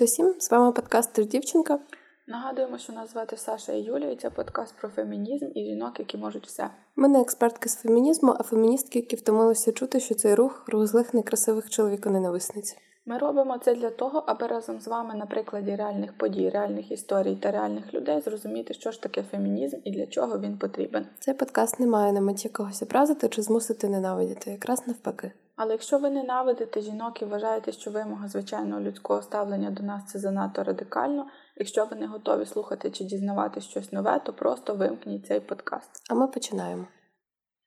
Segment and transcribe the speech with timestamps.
[0.00, 0.34] Привіт усім!
[0.38, 1.78] З вами подкаст Дівчинка.
[2.26, 4.10] Нагадуємо, що нас звати Саша і Юлія.
[4.10, 6.70] і Це подкаст про фемінізм і жінок, які можуть все.
[6.96, 11.14] Ми не експертки з фемінізму, а феміністки, які втомилися чути, що цей рух рух злих
[11.14, 12.76] некрасивих чоловіка-ненависниць.
[13.06, 17.36] Ми робимо це для того, аби разом з вами на прикладі реальних подій, реальних історій
[17.36, 21.06] та реальних людей зрозуміти, що ж таке фемінізм і для чого він потрібен.
[21.18, 25.32] Цей подкаст не має на меті когось образити чи змусити ненавидіти, якраз навпаки.
[25.56, 30.18] Але якщо ви ненавидите жінок і вважаєте, що вимога звичайного людського ставлення до нас це
[30.18, 35.40] занадто радикально, якщо ви не готові слухати чи дізнавати щось нове, то просто вимкніть цей
[35.40, 35.90] подкаст.
[36.10, 36.86] А ми починаємо.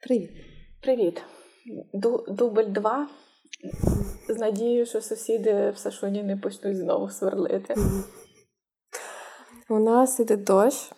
[0.08, 0.32] Привіт.
[0.82, 1.24] Привіт.
[2.28, 3.08] Дубль два.
[4.30, 7.76] З надією, що сусіди в Сашуні не почнуть знову сверлити.
[9.70, 10.92] У нас іде дощ.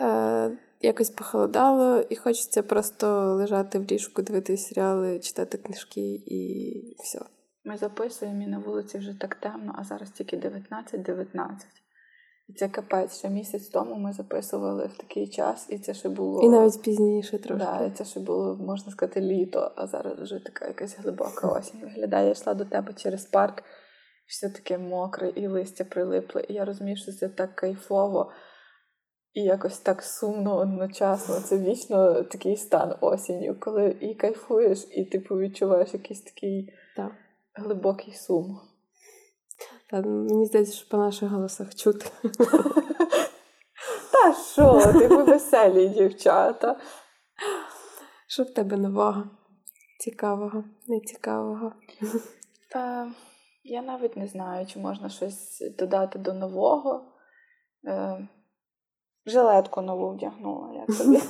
[0.00, 7.20] Е, якось похолодало, і хочеться просто лежати в ліжку, дивитися серіали, читати книжки і все.
[7.64, 11.48] Ми записуємо і на вулиці вже так темно, а зараз тільки 19-19.
[12.52, 13.18] Це капець.
[13.18, 16.42] Ще місяць тому ми записували в такий час, і це ще було.
[16.42, 17.66] І навіть пізніше трошки.
[17.66, 21.80] Да, і це ще було, можна сказати, літо, а зараз вже така якась глибока осінь
[21.80, 22.24] виглядає.
[22.24, 23.62] Я йшла до тебе через парк,
[24.26, 26.40] все таке мокре, і листя прилипло.
[26.40, 28.32] І я розумію, що це так кайфово.
[29.34, 31.34] І якось так сумно одночасно.
[31.34, 37.12] Це вічно такий стан осінню, коли і кайфуєш, і типу відчуваєш якийсь такий так.
[37.54, 38.60] глибокий сум.
[39.90, 42.06] Та, мені здається, що по наших голосах чути.
[44.12, 46.80] Та що, типу веселі дівчата.
[48.26, 49.24] Що в тебе нового?
[50.00, 51.72] Цікавого, нецікавого?
[52.72, 53.12] Та
[53.64, 57.04] я навіть не знаю, чи можна щось додати до нового.
[57.86, 58.28] Е,
[59.26, 61.20] Жилетку нову вдягнула, як тобі.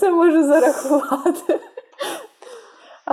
[0.00, 1.60] Це можу зарахувати.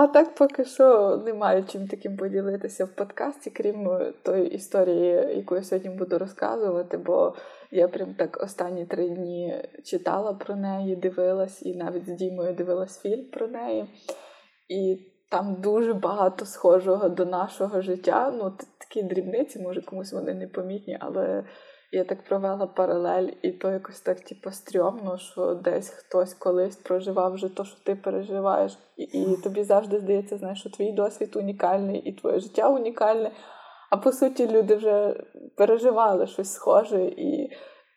[0.02, 3.90] А так поки що немає чим таким поділитися в подкасті, крім
[4.24, 7.36] тої історії, яку я сьогодні буду розказувати, бо
[7.72, 13.02] я прям так останні три дні читала про неї, дивилась, і навіть з Дімою дивилась
[13.02, 13.86] фільм про неї.
[14.70, 14.98] І
[15.30, 18.34] там дуже багато схожого до нашого життя.
[18.38, 21.44] Ну, такі дрібниці, може комусь вони непомітні, але
[21.92, 27.34] я так провела паралель, і то якось так, типу, стрьомно, що десь хтось колись проживав
[27.34, 32.00] вже то, що ти переживаєш, і, і тобі завжди здається, знаєш, що твій досвід унікальний
[32.00, 33.32] і твоє життя унікальне.
[33.90, 35.24] А по суті, люди вже
[35.58, 37.04] переживали щось схоже.
[37.04, 37.52] І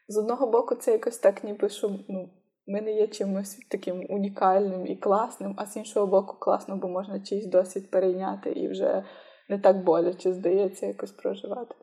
[0.08, 2.30] з одного боку, це якось так, ніби що ну,
[2.66, 7.20] ми не є чимось таким унікальним і класним, а з іншого боку, класно, бо можна
[7.20, 9.04] чийсь досвід перейняти і вже
[9.48, 11.74] не так боляче здається якось проживати.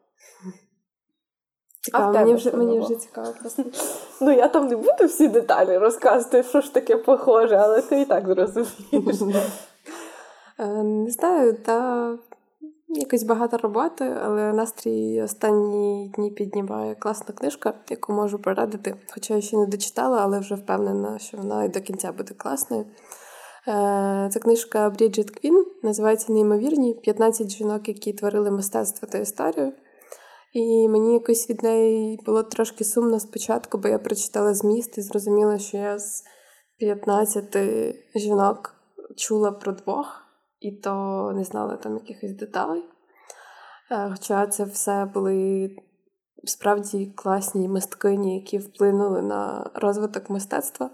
[1.82, 3.64] Цікаво, мені вже мені вже цікаво просто.
[4.22, 8.06] Ну, я там не буду всі деталі розказувати, що ж таке похоже, але ти і
[8.06, 9.46] так зрозумієш.
[10.60, 12.08] Е, не знаю, та
[12.88, 18.96] якось багато роботи, але настрій останні дні піднімає класна книжка, яку можу порадити.
[19.14, 22.86] Хоча я ще не дочитала, але вже впевнена, що вона і до кінця буде класною.
[23.68, 29.72] Е, це книжка Бріджит Квін, називається Неймовірні: 15 жінок, які творили мистецтво та історію.
[30.52, 35.60] І мені якось від неї було трошки сумно спочатку, бо я прочитала зміст і зрозуміла,
[35.60, 36.24] що я з
[36.78, 37.58] 15
[38.16, 38.76] жінок
[39.18, 40.22] чула про двох,
[40.60, 42.84] і то не знала там якихось деталей.
[43.92, 45.70] Е, хоча це все були
[46.44, 50.90] справді класні мисткині, які вплинули на розвиток мистецтва.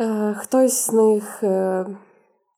[0.00, 1.86] Е, хтось з них е,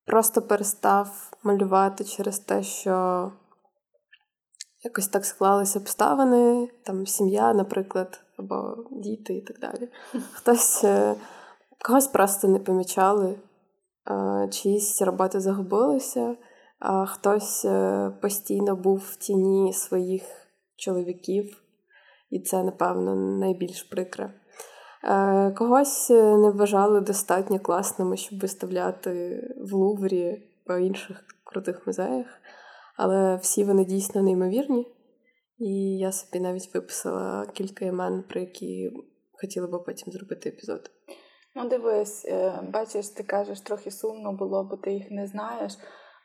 [0.07, 3.33] просто перестав малювати через те, що
[4.85, 9.89] якось так склалися обставини, там сім'я, наприклад, або діти і так далі.
[10.33, 11.15] Хтось е,
[11.85, 13.39] когось просто не помічали,
[14.51, 16.37] чиїсь роботи загубилися,
[16.79, 20.23] а хтось е, постійно був в тіні своїх
[20.77, 21.63] чоловіків,
[22.31, 24.35] і це, напевно, найбільш прикре.
[25.05, 32.27] Е, когось не вважали достатньо класними, щоб виставляти в Луврі по інших крутих музеях
[33.03, 34.87] але всі вони дійсно неймовірні.
[35.59, 38.91] І я собі навіть виписала кілька імен, про які
[39.33, 40.91] хотіла би потім зробити епізод.
[41.55, 45.73] Ну, дивись, е, бачиш, ти кажеш, трохи сумно було, бо ти їх не знаєш.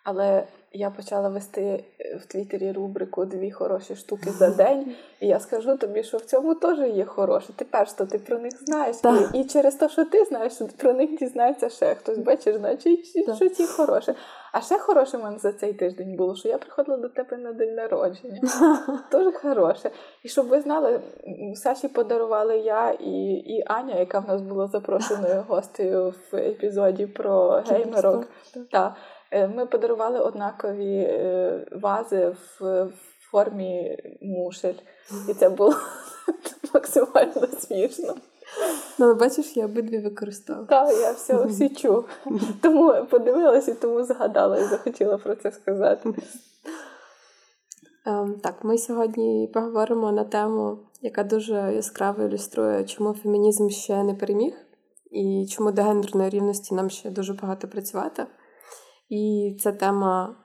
[0.06, 0.44] Але
[0.74, 4.96] я почала вести е, в Твіттері рубрику Дві хороші штуки за день.
[5.20, 7.54] І я скажу тобі, що в цьому теж є хороше.
[7.56, 8.96] Ти перш то ти про них знаєш.
[9.34, 12.18] І, і через те, що ти знаєш, про них дізнається ще хтось.
[12.18, 13.06] Бачиш, значить,
[13.36, 14.16] що ті хороше.
[14.52, 17.54] А ще хороше в мене за цей тиждень було, що я приходила до тебе на
[17.54, 18.42] день народження.
[19.12, 19.92] Дуже хороше.
[20.24, 21.02] І щоб ви знали,
[21.56, 27.64] Саші подарували я і і Аня, яка в нас була запрошеною гостею в епізоді про
[27.68, 28.28] геймерок.
[29.32, 32.88] Е, Ми подарували однакові е, вази в
[33.32, 34.80] формі мушель.
[35.30, 35.76] І це було
[36.74, 38.16] максимально смішно.
[39.00, 40.68] Ну, бачиш, я обидві використовую.
[40.68, 42.06] Так, я все всі чув.
[42.62, 46.14] Тому подивилася і тому згадала і захотіла про це сказати.
[48.06, 54.14] Ем, так, ми сьогодні поговоримо на тему, яка дуже яскраво ілюструє, чому фемінізм ще не
[54.14, 54.54] переміг,
[55.12, 58.26] і чому до гендерної рівності нам ще дуже багато працювати.
[59.10, 60.36] І це тема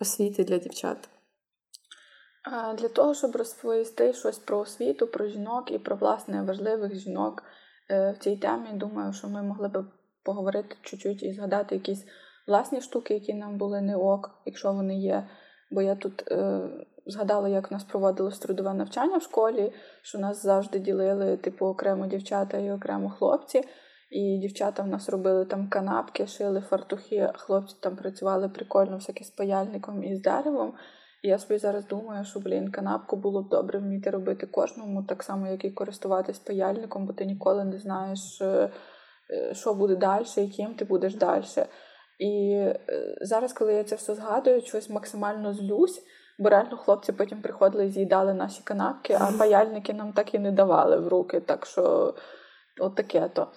[0.00, 1.08] освіти для дівчат.
[2.78, 7.42] Для того, щоб розповісти щось про освіту, про жінок і про власне важливих жінок
[7.90, 9.84] е, в цій темі, думаю, що ми могли б
[10.22, 12.04] поговорити чуть-чуть і згадати якісь
[12.46, 15.28] власні штуки, які нам були не ок, якщо вони є.
[15.70, 16.68] Бо я тут е,
[17.06, 19.72] згадала, як у нас проводилось трудове навчання в школі,
[20.02, 23.62] що нас завжди ділили, типу, окремо дівчата і окремо хлопці.
[24.10, 29.30] І дівчата в нас робили там канапки, шили фартухи, хлопці там працювали прикольно, всяке з
[29.30, 30.74] паяльником і з деревом.
[31.22, 35.22] І я собі зараз думаю, що, блін, канапку було б добре вміти робити кожному, так
[35.22, 38.70] само, як і користуватись паяльником, бо ти ніколи не знаєш, е,
[39.30, 41.44] е, що буде далі, яким ти будеш далі.
[42.18, 42.80] І е,
[43.20, 46.02] зараз, коли я це все згадую, щось максимально злюсь,
[46.38, 50.52] бо реально хлопці потім приходили і з'їдали наші канапки, а паяльники нам так і не
[50.52, 51.40] давали в руки.
[51.40, 52.14] Так що
[52.80, 53.48] от таке то.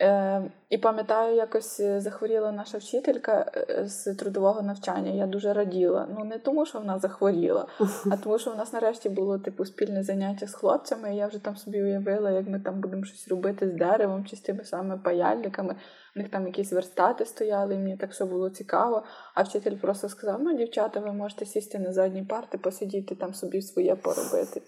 [0.00, 5.10] Е, І пам'ятаю, якось е, захворіла наша вчителька е, з трудового навчання.
[5.10, 6.08] Я дуже раділа.
[6.18, 7.66] Ну не тому, що вона захворіла,
[8.10, 11.14] а тому, що в нас нарешті було типу спільне заняття з хлопцями.
[11.14, 14.36] і Я вже там собі уявила, як ми там будемо щось робити з деревом чи
[14.36, 15.76] з тими самими паяльниками.
[16.16, 19.02] У них там якісь верстати стояли, і мені так все було цікаво.
[19.34, 23.62] А вчитель просто сказав: ну, дівчата, ви можете сісти на задній парти, посидіти там собі
[23.62, 24.62] своє поробити.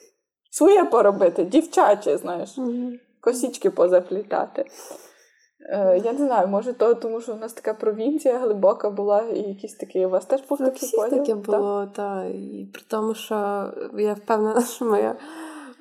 [0.51, 2.59] Своє поробити, дівчаче, знаєш,
[3.21, 4.65] косічки позаплітати.
[5.69, 9.39] Е, Я не знаю, може то, тому що у нас така провінція глибока була, і
[9.39, 11.19] якісь такі у вас теж був такий поділ?
[11.19, 12.27] таке було, так.
[12.35, 13.67] І при тому, що
[13.99, 15.17] я впевнена, що моя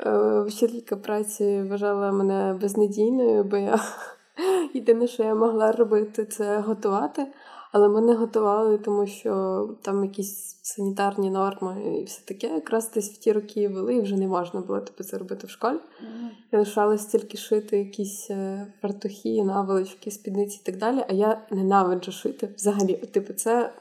[0.05, 3.79] е, вчителька праці вважала мене безнадійною, бо я
[4.73, 7.27] єдине, що я могла робити, це готувати.
[7.75, 12.47] Але ми не готували, тому що там якісь санітарні норми і все таке.
[12.47, 15.49] Якраз десь в ті роки вели, і вже не можна було типу, це робити в
[15.49, 15.75] школі.
[15.75, 16.29] Mm-hmm.
[16.53, 21.05] І лишалось тільки шити якісь е, фартухи, наволочки, спідниці і так далі.
[21.09, 22.93] А я ненавиджу шити взагалі.
[22.93, 23.73] Типу, це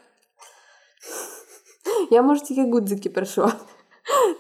[2.11, 3.65] я можу тільки гудзики перешивати.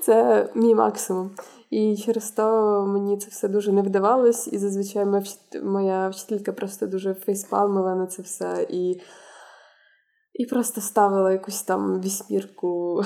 [0.03, 1.31] Це мій максимум.
[1.71, 2.43] І через то
[2.89, 5.07] мені це все дуже не вдавалось, і зазвичай
[5.63, 8.67] моя вчителька просто дуже фейспалмила на це все.
[8.71, 9.01] І
[10.35, 13.03] і просто ставила якусь там вісьмірку.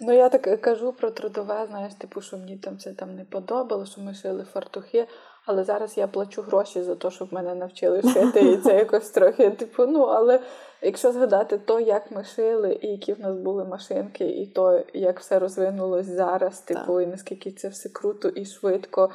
[0.00, 3.86] Ну, я так кажу про трудове, знаєш, типу, що мені там це там не подобало,
[3.86, 5.06] що ми шили фартухи,
[5.46, 9.50] але зараз я плачу гроші за те, щоб мене навчили шити, і це якось трохи,
[9.50, 10.40] типу, ну, але
[10.82, 15.20] якщо згадати то, як ми шили, і які в нас були машинки, і то, як
[15.20, 19.10] все розвинулось зараз, типу, і наскільки це все круто і швидко.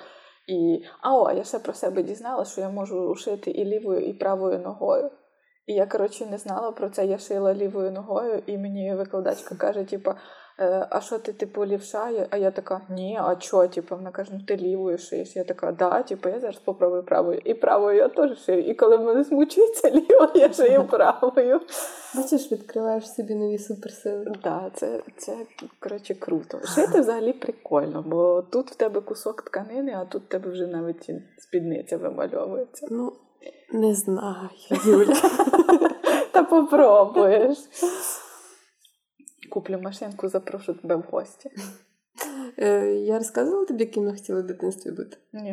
[0.47, 4.13] І а о, я ще про себе дізнала, що я можу шити і лівою, і
[4.13, 5.11] правою ногою.
[5.69, 7.05] І я, коротше, не знала про це.
[7.05, 10.11] Я шила лівою ногою, і мені викладачка каже: типу,
[10.89, 12.27] а що ти типу лівша?
[12.29, 13.67] А я така, ні, а що?
[13.67, 15.35] Типу, вона каже, ну ти лівою шиєш.
[15.35, 17.41] Я така, да, типу, я зараз попробую правою.
[17.45, 18.63] І правою я теж шию.
[18.63, 21.61] І коли в мене змучиться ліво, я шию правою.
[22.15, 24.25] Бачиш, відкриваєш собі нові суперсили.
[24.25, 25.37] Так, да, це, це
[25.79, 26.59] коротше круто.
[26.63, 31.11] Шити взагалі прикольно, бо тут в тебе кусок тканини, а тут в тебе вже навіть
[31.37, 32.87] спідниця вимальовується.
[32.91, 33.13] Ну,
[33.71, 34.49] не знаю,
[34.85, 35.13] Юля.
[36.39, 37.57] Та попробуєш.
[39.51, 41.49] Куплю машинку, запрошу тебе в гості.
[42.57, 45.17] Е, я розказувала тобі, ким я хотіла в дитинстві бути?
[45.33, 45.49] Ні.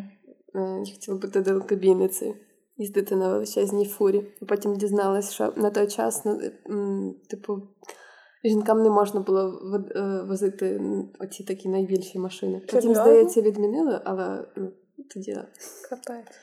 [0.55, 2.35] Е, я хотіла бути далекобійницею,
[2.77, 4.23] їздити на величезній фурі.
[4.49, 7.63] Потім дізналась, що на той час, ну, типу,
[8.45, 9.61] жінкам не можна було
[9.97, 10.81] е, возити
[11.19, 12.63] оці такі найбільші машини.
[12.73, 14.73] Потім, здається, відмінили, але ну,
[15.15, 15.39] тоді.
[15.89, 16.37] Капець.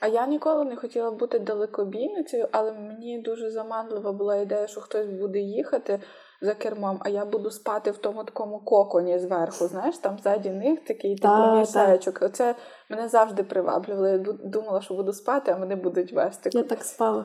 [0.00, 5.06] А я ніколи не хотіла бути далекобійницею, але мені дуже заманлива була ідея, що хтось
[5.06, 6.00] буде їхати
[6.40, 9.66] за кермом, а я буду спати в тому такому коконі зверху.
[9.66, 12.18] Знаєш, там ззаді них такий типу мішечок.
[12.22, 12.54] Оце
[12.90, 14.08] мене завжди приваблювало.
[14.08, 16.50] Я думала, що буду спати, а вони будуть вести.
[16.52, 17.24] Я так спала.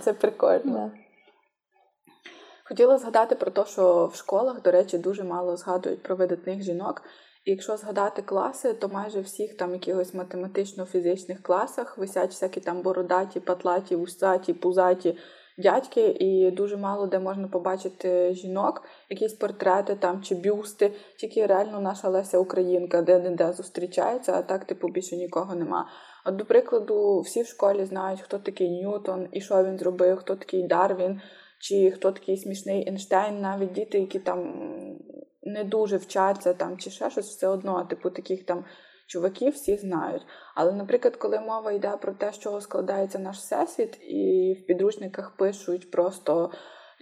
[0.00, 0.72] Це прикольно.
[0.72, 0.90] Да.
[2.64, 7.02] Хотіла згадати про те, що в школах, до речі, дуже мало згадують про видатних жінок.
[7.50, 13.96] Якщо згадати класи, то майже всіх там якихось математично-фізичних класах висять всякі там бородаті, патлаті,
[13.96, 15.16] вусаті, пузаті
[15.58, 21.80] дядьки, і дуже мало де можна побачити жінок, якісь портрети там чи бюсти, тільки реально
[21.80, 25.88] наша Леся Українка, де не де зустрічається, а так типу більше нікого нема.
[26.26, 30.36] От, до прикладу, всі в школі знають, хто такий Ньютон і що він зробив, хто
[30.36, 31.20] такий Дарвін.
[31.60, 34.54] чи хто такий смішний Ейнштейн, навіть діти, які там
[35.48, 38.64] не дуже вчаться там чи ще щось, все одно, типу, таких там
[39.06, 40.22] чуваків всі знають.
[40.54, 45.36] Але, наприклад, коли мова йде про те, з чого складається наш всесвіт, і в підручниках
[45.36, 46.50] пишуть просто.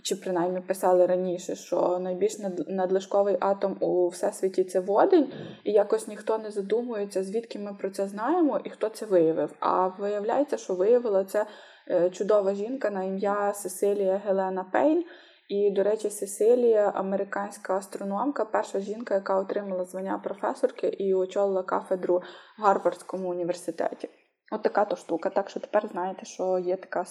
[0.02, 2.38] Чи принаймні писали раніше, що найбільш
[2.68, 5.32] надлишковий атом у всесвіті це водень,
[5.64, 9.54] і якось ніхто не задумується, звідки ми про це знаємо і хто це виявив.
[9.60, 11.46] А виявляється, що виявила це
[11.90, 15.04] е, чудова жінка на ім'я Сесилія Гелена Пейн.
[15.48, 22.22] І, до речі, Сесилія, американська астрономка, перша жінка, яка отримала звання професорки і очолила кафедру
[22.58, 24.08] в Гарвардському університеті.
[24.52, 25.30] От така то штука.
[25.30, 27.04] Так що тепер знаєте, що є така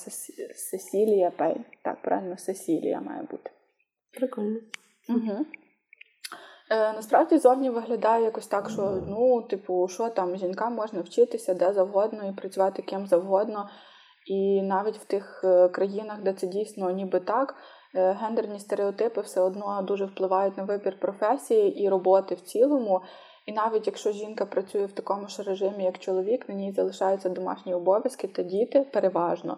[0.55, 1.65] Сесілія Пейн.
[1.83, 3.51] Так, правильно, Сесілія має бути.
[4.17, 4.59] Прикольно.
[5.09, 5.45] Угу.
[6.71, 11.73] Е, Насправді зовні виглядає якось так, що ну, типу, що там жінкам можна вчитися де
[11.73, 13.69] завгодно і працювати ким завгодно.
[14.25, 17.55] І навіть в тих е, країнах, де це дійсно ніби так,
[17.95, 23.01] гендерні стереотипи все одно дуже впливають на вибір професії і роботи в цілому.
[23.45, 27.73] І навіть якщо жінка працює в такому ж режимі, як чоловік, на ній залишаються домашні
[27.73, 29.57] обов'язки та діти переважно.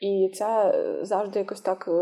[0.00, 1.92] І це е, завжди якось так е,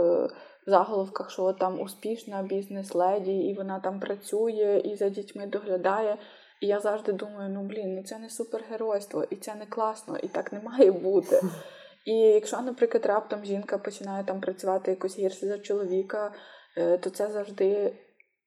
[0.67, 6.17] в заголовках, що там успішна бізнес-леді, і вона там працює і за дітьми доглядає.
[6.61, 10.29] І я завжди думаю: ну блін, ну це не супергеройство, і це не класно, і
[10.29, 11.41] так не має бути.
[12.05, 16.35] І якщо, наприклад, раптом жінка починає там працювати якось гірше за чоловіка,
[16.77, 17.97] е, то це завжди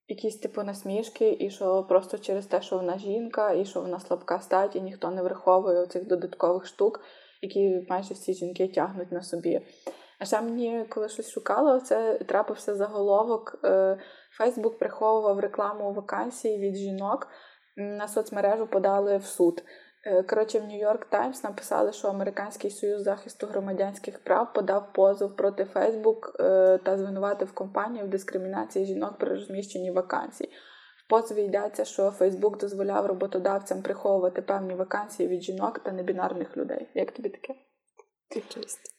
[0.08, 4.40] якісь типу насмішки, і що просто через те, що вона жінка, і що вона слабка
[4.40, 7.00] стать, і ніхто не враховує цих додаткових штук,
[7.42, 9.62] які майже всі жінки тягнуть на собі.
[10.20, 13.60] А ще мені, коли щось шукала, це трапився заголовок.
[13.64, 13.98] Е,
[14.38, 17.28] Фейсбук приховував рекламу вакансій від жінок.
[17.78, 19.64] На соцмережу подали в суд.
[20.08, 25.66] Е, коротше, в Нью-Йорк Таймс написали, що Американський союз захисту громадянських прав подав позов проти
[25.66, 26.36] Фейсбук
[26.84, 30.50] та звинуватив компанію в дискримінації жінок при розміщенні вакансій.
[31.06, 36.88] В позові йдеться, що Фейсбук дозволяв роботодавцям приховувати певні вакансії від жінок та небінарних людей.
[36.94, 37.56] Як тобі таке?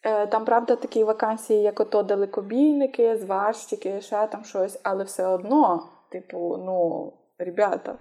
[0.03, 5.88] Е, там, правда, такі вакансії, як ото далекобійники, зварщики, ще там щось, але все одно,
[6.12, 7.99] типу, ну, ребята.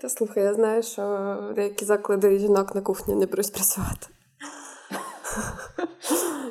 [0.00, 4.06] Та слухай, я знаю, що деякі заклади жінок на кухні не беруть працювати.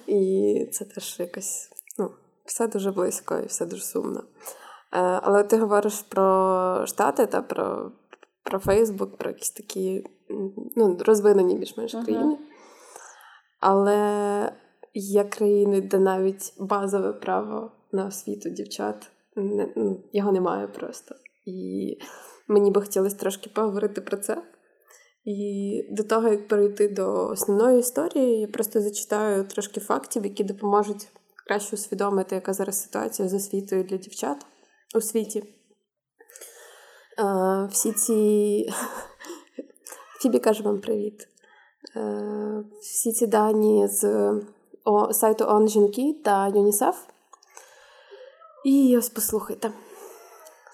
[0.07, 2.11] І це теж якось ну,
[2.45, 4.19] все дуже близько і все дуже сумно.
[4.19, 7.91] Е, але ти говориш про Штати та про
[8.43, 10.05] про Фейсбук, про якісь такі
[10.75, 12.37] ну, розвинені більш-менш країни.
[13.59, 14.51] Але
[14.93, 19.11] є країни, де навіть базове право на освіту дівчат
[19.75, 21.15] ну, його немає просто.
[21.45, 21.97] І
[22.47, 24.43] Мені би хотілося трошки поговорити про це.
[25.25, 31.07] І до того, як перейти до основної історії, я просто зачитаю трошки фактів, які допоможуть
[31.47, 34.45] краще усвідомити, яка зараз ситуація з освітою для дівчат
[34.95, 35.43] у світі.
[37.19, 38.69] Е, всі ці
[40.21, 41.27] Фібі каже вам привіт.
[41.95, 44.31] Е, всі ці дані з
[45.11, 46.95] сайту ООН жінки та ЮНІСЕФ.
[48.65, 49.71] І ось послухайте.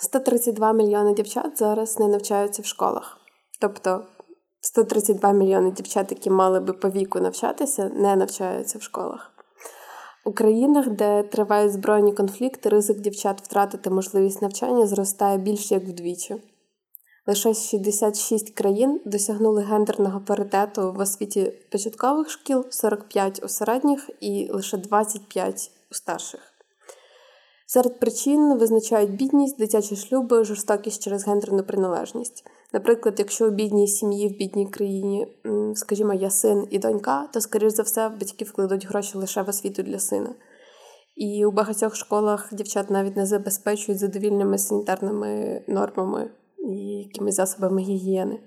[0.01, 3.17] 132 мільйони дівчат зараз не навчаються в школах.
[3.61, 4.05] Тобто
[4.61, 9.31] 132 мільйони дівчат, які мали би по віку навчатися, не навчаються в школах.
[10.25, 16.35] У країнах, де тривають збройні конфлікти, ризик дівчат втратити можливість навчання зростає більш як вдвічі.
[17.27, 24.77] Лише 66 країн досягнули гендерного паритету в освіті початкових шкіл, 45 у середніх і лише
[24.77, 26.48] 25 у старших.
[27.71, 32.43] Серед причин визначають бідність, дитячі шлюби, жорстокість через гендерну приналежність.
[32.73, 35.27] Наприклад, якщо у бідній сім'ї в бідній країні,
[35.75, 39.83] скажімо, є син і донька, то, скоріш за все, батьки вкладуть гроші лише в освіту
[39.83, 40.35] для сина.
[41.15, 48.39] І у багатьох школах дівчат навіть не забезпечують задовільними санітарними нормами і якимись засобами гігієни.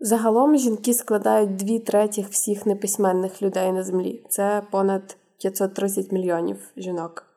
[0.00, 4.26] Загалом жінки складають дві третіх всіх неписьменних людей на землі.
[4.28, 7.33] Це понад 530 мільйонів жінок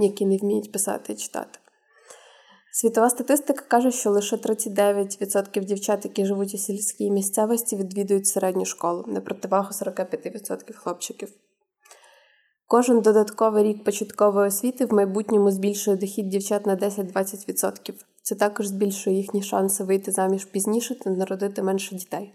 [0.00, 1.58] які не вміють писати і читати.
[2.72, 9.04] Світова статистика каже, що лише 39% дівчат, які живуть у сільській місцевості, відвідують середню школу,
[9.06, 11.28] на противагу 45% хлопчиків.
[12.66, 17.94] Кожен додатковий рік початкової освіти в майбутньому збільшує дохід дівчат на 10-20%.
[18.22, 22.32] Це також збільшує їхні шанси вийти заміж пізніше та народити менше дітей.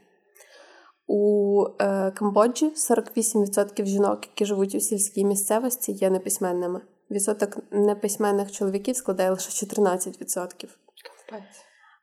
[1.08, 8.96] У е, Камбоджі 48% жінок, які живуть у сільській місцевості, є неписьменними відсоток неписьменних чоловіків
[8.96, 10.68] складає лише 14%.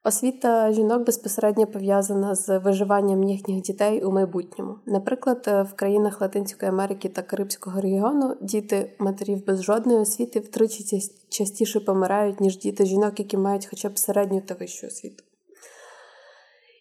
[0.04, 4.74] Освіта жінок безпосередньо пов'язана з виживанням їхніх дітей у майбутньому.
[4.86, 11.80] Наприклад, в країнах Латинської Америки та Карибського регіону діти матерів без жодної освіти втричі частіше
[11.80, 15.24] помирають, ніж діти жінок, які мають хоча б середню та вищу освіту.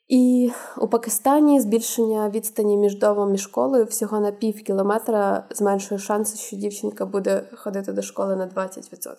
[0.07, 6.37] І у Пакистані збільшення відстані між домом і школою всього на пів кілометра зменшує шанси,
[6.37, 9.15] що дівчинка буде ходити до школи на 20%.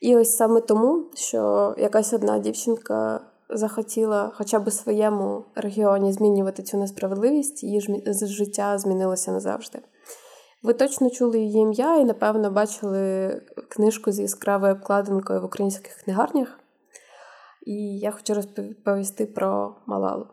[0.00, 6.62] І ось саме тому, що якась одна дівчинка захотіла хоча б у своєму регіоні змінювати
[6.62, 9.78] цю несправедливість, її життя змінилося назавжди.
[10.62, 13.28] Ви точно чули її ім'я і, напевно, бачили
[13.68, 16.59] книжку з яскравою обкладинкою в українських книгарнях.
[17.62, 20.26] І я хочу розповісти про Малалу.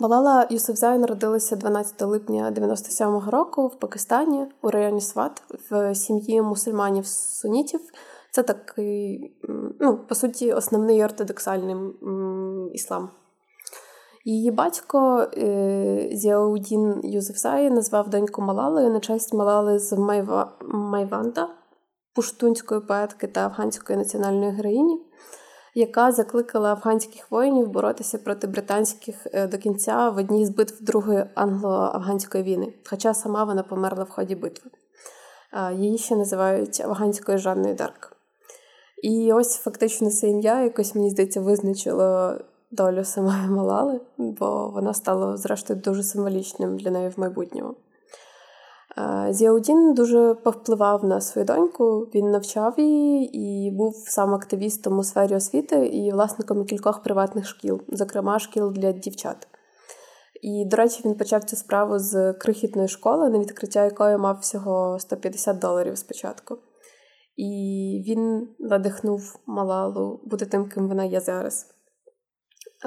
[0.00, 7.06] Малала Юсуфзай народилася 12 липня 97-го року в Пакистані у районі Сват в сім'ї мусульманів
[7.06, 7.80] сунітів.
[8.30, 9.36] Це такий,
[9.80, 11.76] ну, по суті, основний ортодоксальний
[12.72, 13.10] іслам.
[14.24, 20.58] Її батько е, Зіаудін Юзефзай назвав доньку Малалою на честь Малали з Майва...
[20.68, 21.48] Майванда,
[22.14, 25.00] пуштунської поетки та афганської національної героїні,
[25.74, 31.24] яка закликала афганських воїнів боротися проти британських е, до кінця в одній з битв Другої
[31.34, 34.70] англо-афганської війни, хоча сама вона померла в ході битви.
[35.76, 38.16] Її ще називають афганською Жанною Дарк.
[39.02, 42.38] І ось фактично це ім'я якось, мені здається, визначило
[42.72, 47.74] долю самої Малали, бо вона стала, зрештою, дуже символічним для неї в майбутньому.
[49.30, 55.34] Зіаудін дуже повпливав на свою доньку, він навчав її і був сам активістом у сфері
[55.34, 59.48] освіти і власником кількох приватних шкіл, зокрема шкіл для дівчат.
[60.42, 64.98] І, до речі, він почав цю справу з крихітної школи, на відкриття якої мав всього
[64.98, 66.58] 150 доларів спочатку.
[67.36, 71.66] І він надихнув Малалу бути тим, ким вона є зараз.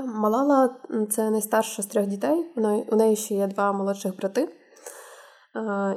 [0.03, 0.75] Малала
[1.09, 2.45] це найстарша з трьох дітей.
[2.91, 4.49] У неї ще є два молодших брати.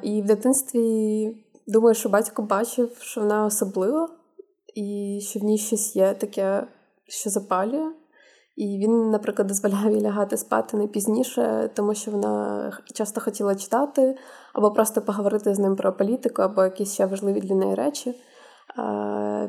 [0.02, 4.08] І в дитинстві думаю, що батько бачив, що вона особлива,
[4.74, 6.66] і що в ній щось є таке,
[7.08, 7.92] що запалює.
[8.56, 14.16] І він, наприклад, дозволяв їй лягати спати найпізніше, тому що вона часто хотіла читати,
[14.52, 18.14] або просто поговорити з ним про політику, або якісь ще важливі для неї речі.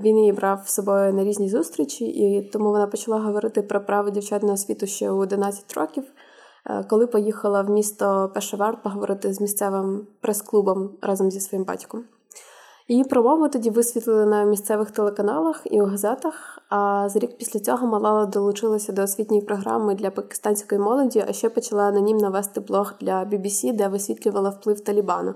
[0.02, 4.10] Він її брав з собою на різні зустрічі, і тому вона почала говорити про право
[4.10, 6.04] дівчат на освіту ще у 11 років,
[6.90, 12.04] коли поїхала в місто Пешевар поговорити з місцевим прес-клубом разом зі своїм батьком.
[12.90, 16.60] Її промову тоді висвітлили на місцевих телеканалах і у газетах.
[16.70, 21.50] А за рік після цього Малала долучилася до освітньої програми для пакистанської молоді, а ще
[21.50, 25.34] почала анонімно вести блог для BBC, де висвітлювала вплив Талібану,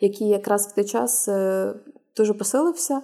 [0.00, 1.74] який якраз в той час е,
[2.16, 3.02] дуже посилився.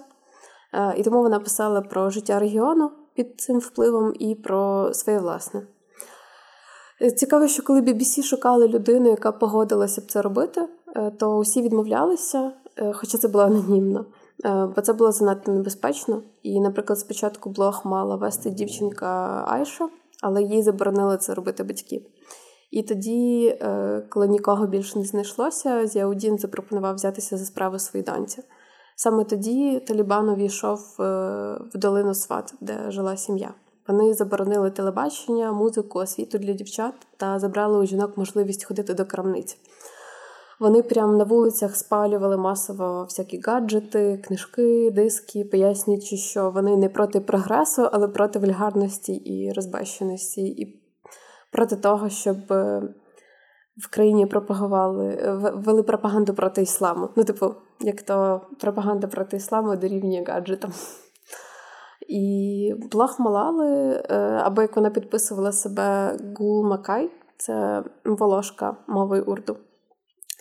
[0.73, 5.61] Е, і тому вона писала про життя регіону під цим впливом і про своє власне.
[7.01, 11.61] Е, цікаво, що коли BBC шукали людину, яка погодилася б це робити, е, то усі
[11.61, 12.51] відмовлялися,
[12.93, 14.05] хоча це було анонімно,
[14.75, 16.21] бо це було занадто небезпечно.
[16.43, 19.89] І, наприклад, спочатку блог мала вести дівчинка Айша,
[20.21, 22.05] але їй заборонили це робити батьки.
[22.71, 23.57] І тоді,
[24.09, 28.43] коли нікого більше не знайшлося, Зіаудін запропонував взятися за справу своїй доньці.
[29.03, 31.03] Саме тоді Талібан увійшов е,
[31.73, 33.53] в долину Сват, де жила сім'я.
[33.87, 39.57] Вони заборонили телебачення, музику, освіту для дівчат та забрали у жінок можливість ходити до крамниць.
[40.59, 47.19] Вони прямо на вулицях спалювали масово всякі гаджети, книжки, диски, пояснюючи, що вони не проти
[47.19, 50.81] прогресу, але проти вульгарності і розбещеності, і
[51.51, 52.81] проти того, щоб е,
[53.77, 55.17] в країні пропагували,
[55.55, 57.09] вели пропаганду проти ісламу.
[57.15, 60.71] Ну, типу, як то пропаганда проти ісламу дорівнює гаджетам.
[62.07, 69.57] І блог Малали, е, або як вона підписувала себе Гул Макай, це волошка мовою урду,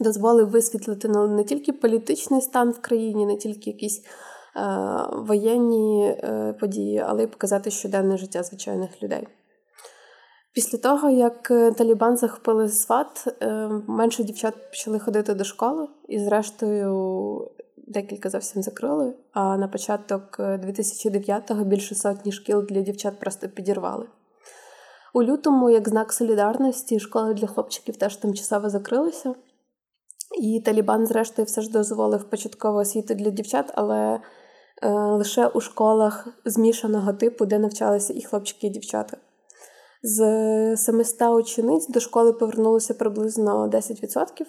[0.00, 4.07] дозволив висвітлити не тільки політичний стан в країні, не тільки якісь е,
[5.12, 9.29] воєнні е, події, але й показати щоденне життя звичайних людей.
[10.52, 16.18] Після того, як е, Талібан захопили сват, е, менше дівчат почали ходити до школи, і,
[16.18, 19.14] зрештою, декілька зовсім закрили.
[19.32, 24.06] А на початок 2009-го е, більше сотні шкіл для дівчат просто підірвали.
[25.14, 29.34] У лютому, як знак солідарності, школи для хлопчиків теж тимчасово закрилися.
[30.42, 34.20] І Талібан, зрештою, все ж дозволив початкову освіту для дівчат, але
[34.82, 39.16] е, лише у школах змішаного типу, де навчалися і хлопчики, і дівчата.
[40.02, 44.46] З 700 учениць до школи повернулося приблизно 10%.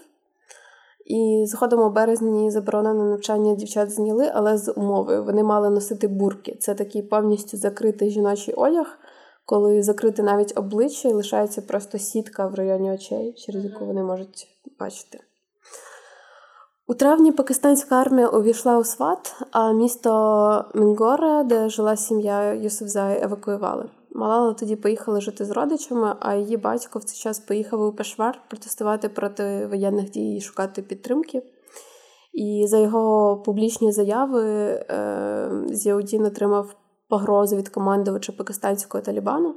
[1.06, 6.58] І згодом у березні заборонене навчання дівчат зняли, але з умовою вони мали носити бурки.
[6.60, 8.98] Це такий повністю закритий жіночий одяг,
[9.46, 14.48] коли закрити навіть обличчя і лишається просто сітка в районі очей, через яку вони можуть
[14.80, 15.20] бачити.
[16.88, 23.90] У травні пакистанська армія увійшла у Сват, а місто Мінгора, де жила сім'я Юсуфзай, евакуювали.
[24.16, 28.42] Малала тоді поїхала жити з родичами, а її батько в цей час поїхав у Пешвар
[28.50, 31.44] протестувати проти воєнних дій і шукати підтримки.
[32.34, 36.76] І за його публічні заяви е, Зіаудін отримав
[37.10, 39.56] погрозу від командувача пакистанського Талібану.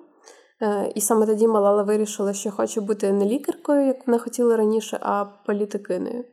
[0.63, 4.99] Е, і саме тоді Малала вирішила, що хоче бути не лікаркою, як вона хотіла раніше,
[5.01, 6.25] а політикиною,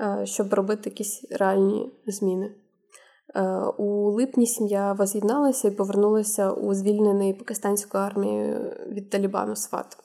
[0.00, 2.54] е, щоб робити якісь реальні зміни.
[3.34, 3.42] Е,
[3.78, 9.96] у липні сім'я воз'єдналася і повернулася у звільнений пакистанською армією від Талібану Сват.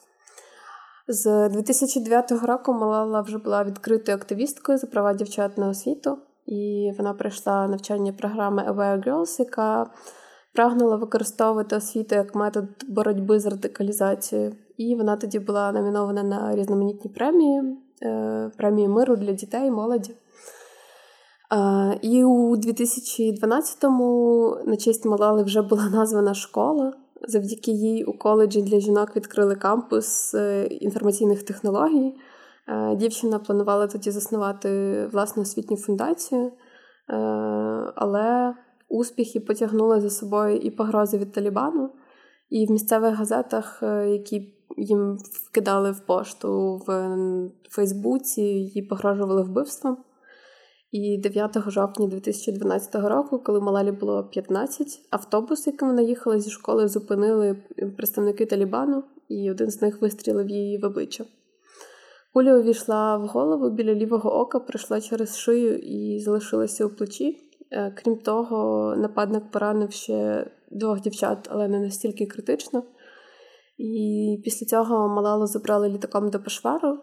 [1.08, 7.14] З 2009 року Малала вже була відкритою активісткою за права дівчат на освіту, і вона
[7.14, 9.90] пройшла навчання програми Aware Girls, яка
[10.54, 14.56] прагнула використовувати освіту як метод боротьби з радикалізацією.
[14.76, 17.62] І вона тоді була номінована на різноманітні премії,
[18.02, 20.14] е, премії миру для дітей і молоді.
[22.02, 26.92] І у 2012-му на честь Малали вже була названа школа.
[27.28, 32.14] Завдяки їй у коледжі для жінок відкрили кампус е, інформаційних технологій.
[32.68, 36.52] Е, дівчина планувала тоді заснувати власну освітню фундацію, е,
[37.94, 38.54] але
[38.88, 41.90] успіхи потягнули за собою і погрози від Талібану,
[42.50, 47.18] і в місцевих газетах, які їм вкидали в пошту в
[47.70, 49.96] Фейсбуці, їй погрожували вбивством.
[50.94, 56.88] І 9 жовтня 2012 року, коли Малалі було 15, автобус, яким вона їхала зі школи,
[56.88, 57.56] зупинили
[57.96, 61.24] представники Талібану, і один з них вистрілив її в обличчя.
[62.32, 67.50] Куля увійшла в голову біля лівого ока, пройшла через шию і залишилася у плечі.
[67.70, 72.82] Е, крім того, нападник поранив ще двох дівчат, але не настільки критично.
[73.76, 76.98] І після цього Малалу забрали літаком до Пешвару,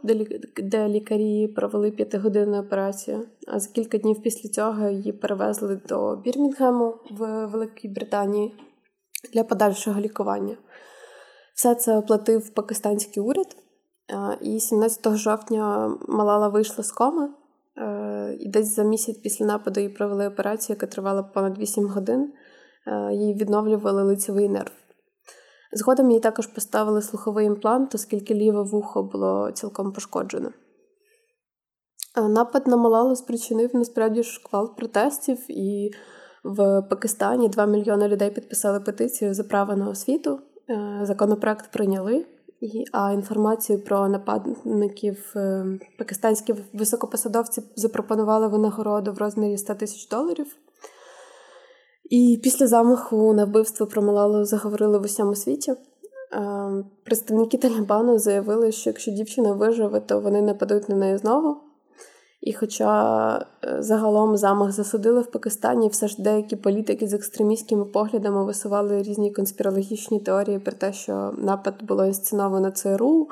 [0.64, 3.28] де лікарі провели п'ятигодинну операцію.
[3.48, 8.56] А за кілька днів після цього її перевезли до Бірмінгему в Великій Британії
[9.34, 10.58] для подальшого лікування.
[11.56, 13.56] Все це оплатив пакистанський уряд.
[14.42, 17.30] І 17 жовтня Малала вийшла з коми.
[18.40, 22.34] І десь за місяць після нападу їй провели операцію, яка тривала понад 8 годин.
[23.12, 24.81] Їй відновлювали лицевий нерв.
[25.74, 30.52] Згодом їй також поставили слуховий імплант, оскільки ліве вухо було цілком пошкоджене.
[32.30, 35.92] Напад на Малалу спричинив насправді шквал протестів, і
[36.44, 40.40] в Пакистані 2 мільйони людей підписали петицію за право на освіту.
[40.70, 42.26] Е, законопроект прийняли,
[42.92, 45.66] а інформацію про нападників е,
[45.98, 50.56] пакистанські високопосадовці запропонували винагороду в розмірі 100 тисяч доларів.
[52.12, 55.74] І після замаху на вбивство про Малалу заговорили в усьому світі.
[57.04, 61.58] Представники Талібану заявили, що якщо дівчина виживе, то вони нападуть на неї знову.
[62.42, 68.46] І хоча е, загалом замах засудили в Пакистані, все ж деякі політики з екстремістськими поглядами
[68.46, 73.28] висували різні конспірологічні теорії про те, що напад було інсценовано ЦРУ,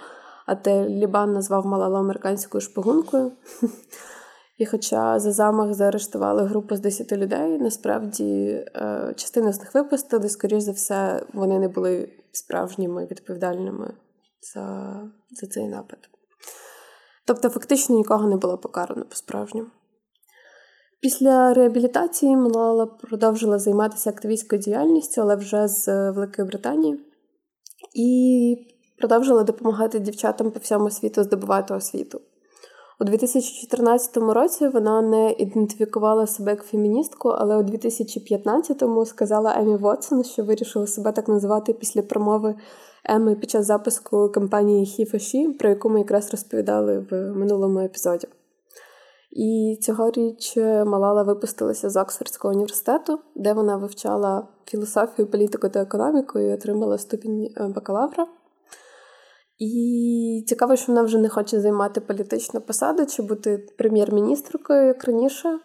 [0.46, 3.32] а Талібан назвав Малалу американською шпигункою.
[4.60, 8.26] І хоча за замах заарештували групу з 10 людей, насправді
[8.76, 13.94] е, частину з них випустили, скоріш за все, вони не були справжніми відповідальними
[14.54, 14.94] за,
[15.32, 16.00] за цей напад.
[17.26, 19.70] Тобто, фактично нікого не було покарано по-справжньому.
[21.02, 27.00] Після реабілітації Малала продовжила займатися активістською діяльністю, але вже з Великої Британії,
[27.96, 28.56] і
[28.98, 32.22] продовжила допомагати дівчатам по всьому світу здобувати освіту.
[33.02, 40.24] У 2014 році вона не ідентифікувала себе як феміністку, але у 2015-му сказала Емі Вотсон,
[40.24, 42.56] що вирішила себе так називати після промови
[43.06, 48.28] Еми під час запуску кампанії He про яку ми якраз розповідали в минулому епізоді.
[49.32, 56.54] І цьогоріч Малала випустилася з Оксфордського університету, де вона вивчала філософію, політику та економіку і
[56.54, 58.28] отримала ступінь е, бакалавра.
[59.60, 65.60] І цікаво, що вона вже не хоче займати політичну посаду чи бути прем'єр-міністркою, як раніше,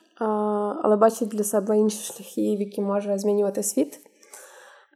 [0.82, 4.00] але бачить для себе інші шляхи, в які може змінювати світ.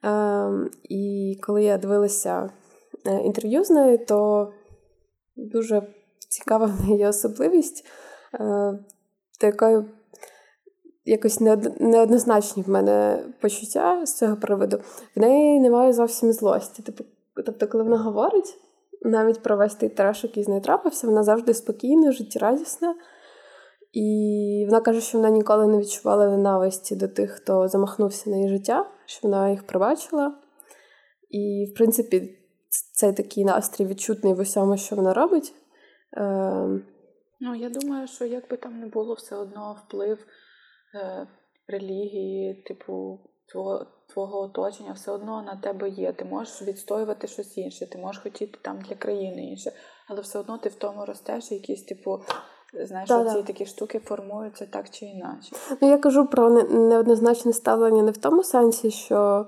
[0.03, 2.51] Ем, і коли я дивилася
[3.07, 4.49] е, інтерв'ю з нею, то
[5.37, 5.83] дуже
[6.29, 7.87] цікава в неї особливість,
[8.35, 8.79] е,
[9.41, 9.85] до якої
[11.05, 11.41] якось
[11.81, 14.81] неоднозначні в мене почуття з цього приводу.
[15.17, 16.83] В неї немає зовсім злості.
[16.83, 17.05] Типу,
[17.47, 18.59] тобто, коли вона говорить
[19.03, 22.95] навіть про весь той треш, який з нею трапився, вона завжди спокійна, життєрадісна.
[23.93, 28.49] І вона каже, що вона ніколи не відчувала ненависті до тих, хто замахнувся на її
[28.49, 30.35] життя, що вона їх пробачила.
[31.31, 32.39] І, в принципі,
[32.93, 35.55] цей такий настрій відчутний в усьому, що вона робить.
[36.17, 36.81] Е,
[37.41, 40.27] Ну, я думаю, що як би там не було, все одно вплив
[40.95, 41.27] е,
[41.67, 43.21] релігії, типу,
[43.53, 46.13] твого твого оточення, все одно на тебе є.
[46.13, 49.73] Ти можеш відстоювати щось інше, ти можеш хотіти там для країни інше,
[50.09, 52.21] але все одно ти в тому ростеш, якісь, типу,
[52.87, 55.57] знаєш, да, ці такі штуки формуються так чи інакше.
[55.81, 59.47] Ну, я кажу про неоднозначне ставлення не в тому сенсі, що.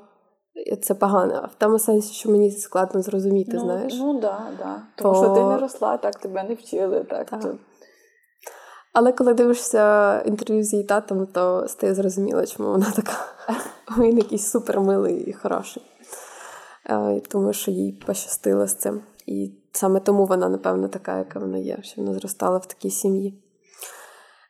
[0.83, 3.95] Це погано, а в тому сенсі, що мені складно зрозуміти, ну, знаєш.
[3.99, 4.83] Ну да, да.
[4.97, 5.25] Тому То...
[5.25, 7.05] що ти не росла, так тебе не вчили.
[7.05, 7.31] так.
[7.31, 7.55] так.
[8.93, 13.13] Але коли дивишся інтерв'ю з її татом, то стає зрозуміло, чому вона така.
[13.99, 15.83] Він якийсь супермилий і хороший.
[17.29, 19.01] Тому що їй пощастило з цим.
[19.27, 23.43] І саме тому вона, напевно, така, яка вона є, що вона зростала в такій сім'ї.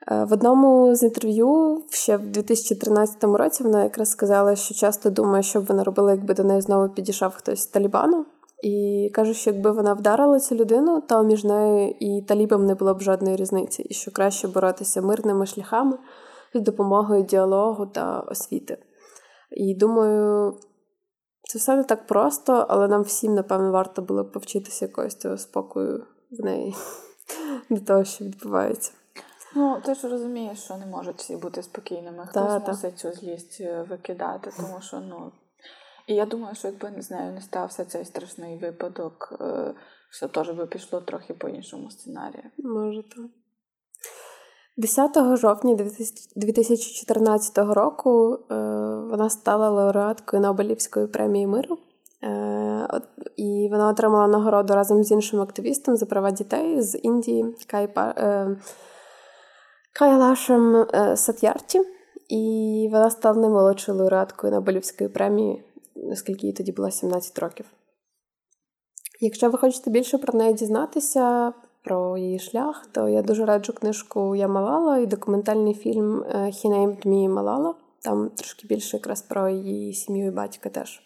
[0.08, 5.60] В одному з інтерв'ю ще в 2013 році вона якраз сказала, що часто думає, що
[5.60, 8.26] б вона робила, якби до неї знову підійшов хтось з Талібану.
[8.62, 12.94] І каже, що якби вона вдарила цю людину, то між нею і талібом не було
[12.94, 15.98] б жодної різниці, і що краще боротися мирними шляхами
[16.54, 18.78] з допомогою діалогу та освіти.
[19.50, 20.54] І думаю,
[21.42, 25.36] це все не так просто, але нам всім, напевно, варто було б повчитися якогось цього
[25.36, 26.74] спокою в неї
[27.70, 28.92] до того, що відбувається.
[29.56, 32.26] Ну, ти ж розумієш, що не можуть всі бути спокійними.
[32.26, 32.96] Хтось та, мусить та.
[32.96, 35.32] цю злість е, викидати, тому що ну
[36.10, 39.74] і я думаю, що якби не знаю, не стався цей страшний випадок, е,
[40.10, 42.44] все теж би пішло трохи по іншому сценарію.
[42.58, 43.26] Може так.
[44.76, 45.74] 10 жовтня
[46.36, 48.54] 2014 року е,
[49.10, 51.78] вона стала лауреаткою Нобелівської премії миру.
[52.22, 53.00] Е,
[53.36, 57.56] і вона отримала нагороду разом з іншим активістом за права дітей з Індії
[59.92, 61.80] Кайлашем Сат'ярті.
[62.28, 65.64] І вона стала наймолодшою лауреаткою Нобелівської премії
[66.12, 67.66] оскільки їй тоді було 17 років.
[69.20, 71.52] Якщо ви хочете більше про неї дізнатися,
[71.84, 76.66] про її шлях, то я дуже раджу книжку Я Малала і документальний фільм е, «He
[76.66, 77.74] named me Малала.
[78.02, 81.02] Там трошки більше якраз про її сім'ю і батька теж.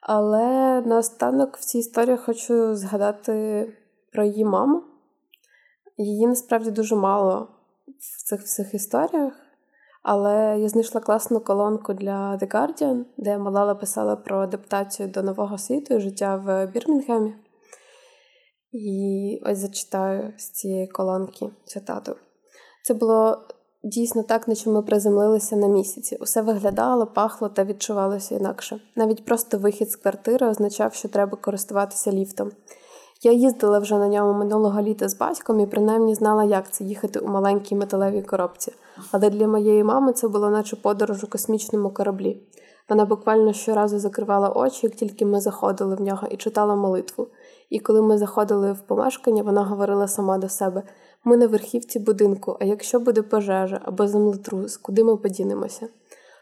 [0.00, 3.66] Але наостанок в цій історії хочу згадати
[4.12, 4.82] про її маму.
[5.96, 7.48] Її насправді дуже мало
[7.98, 9.41] в цих всіх історіях.
[10.02, 15.58] Але я знайшла класну колонку для The Guardian, де Малала писала про адаптацію до нового
[15.58, 17.34] світу і життя в Бірмінгемі.
[18.72, 22.16] І ось зачитаю з цієї колонки цитату.
[22.84, 23.38] Це було
[23.84, 26.16] дійсно так, наче ми приземлилися на місяці.
[26.20, 28.80] Усе виглядало, пахло та відчувалося інакше.
[28.96, 32.52] Навіть просто вихід з квартири означав, що треба користуватися ліфтом.
[33.24, 37.18] Я їздила вже на ньому минулого літа з батьком і принаймні знала, як це їхати
[37.18, 38.72] у маленькій металевій коробці.
[39.12, 42.42] Але для моєї мами це було наче подорож у космічному кораблі.
[42.88, 47.28] Вона буквально щоразу закривала очі, як тільки ми заходили в нього, і читала молитву.
[47.70, 50.82] І коли ми заходили в помешкання, вона говорила сама до себе:
[51.24, 55.88] ми на верхівці будинку, а якщо буде пожежа або землетрус, куди ми подінемося?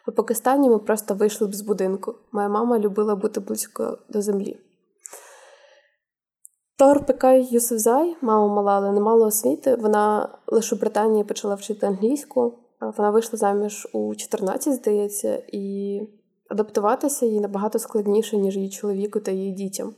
[0.08, 2.14] У Пакистані ми просто вийшли б з будинку.
[2.32, 4.69] Моя мама любила бути близько до землі.
[6.80, 9.74] Тор Пекай Юсуфзай, мама Малали, не мала освіти.
[9.74, 12.58] Вона лише у Британії почала вчити англійську.
[12.80, 16.00] Вона вийшла заміж у 14, здається, і
[16.48, 19.94] адаптуватися їй набагато складніше, ніж її чоловіку та її дітям.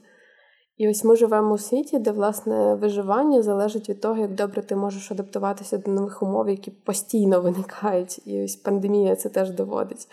[0.77, 4.77] І ось ми живемо у світі, де власне виживання залежить від того, як добре ти
[4.77, 8.27] можеш адаптуватися до нових умов, які постійно виникають.
[8.27, 10.09] І ось пандемія це теж доводить.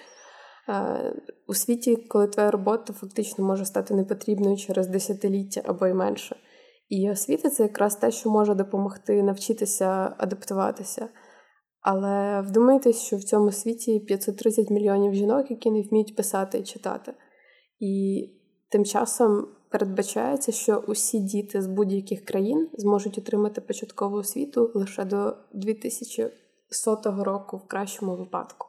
[1.48, 6.36] У світі, коли твоя робота фактично може стати непотрібною через десятиліття або й менше.
[6.90, 11.10] І освіта це якраз те, що може допомогти навчитися адаптуватися.
[11.82, 17.14] Але вдумайтесь, що в цьому світі 530 мільйонів жінок, які не вміють писати і читати.
[17.80, 18.24] І
[18.70, 25.38] тим часом передбачається, що усі діти з будь-яких країн зможуть отримати початкову освіту лише до
[25.54, 28.68] 2100 року в кращому випадку.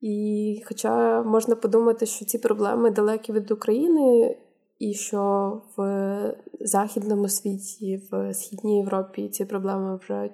[0.00, 4.36] І хоча можна подумати, що ці проблеми далекі від України,
[4.78, 10.30] і що в західному світі, в східній Європі ці проблеми вже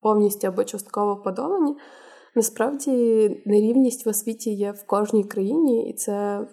[0.00, 1.76] повністю або частково подолані.
[2.34, 2.90] Насправді
[3.46, 6.46] нерівність в освіті є в кожній країні, і це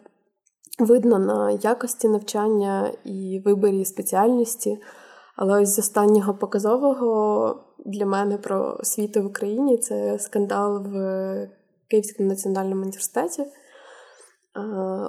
[0.79, 4.77] видно на якості навчання і виборі спеціальності.
[5.35, 11.49] Але ось з останнього показового для мене про освіту в Україні це скандал в
[11.89, 13.45] Київському національному університеті.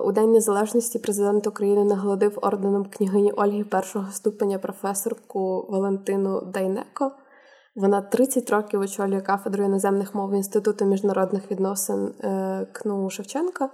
[0.04, 7.12] У День Незалежності президент України нагладив орденом княгині Ольги першого ступеня професорку Валентину Дайнеко
[7.74, 13.70] Вона 30 років очолює кафедру іноземних мов Інституту міжнародних відносин е, КНУ Шевченка.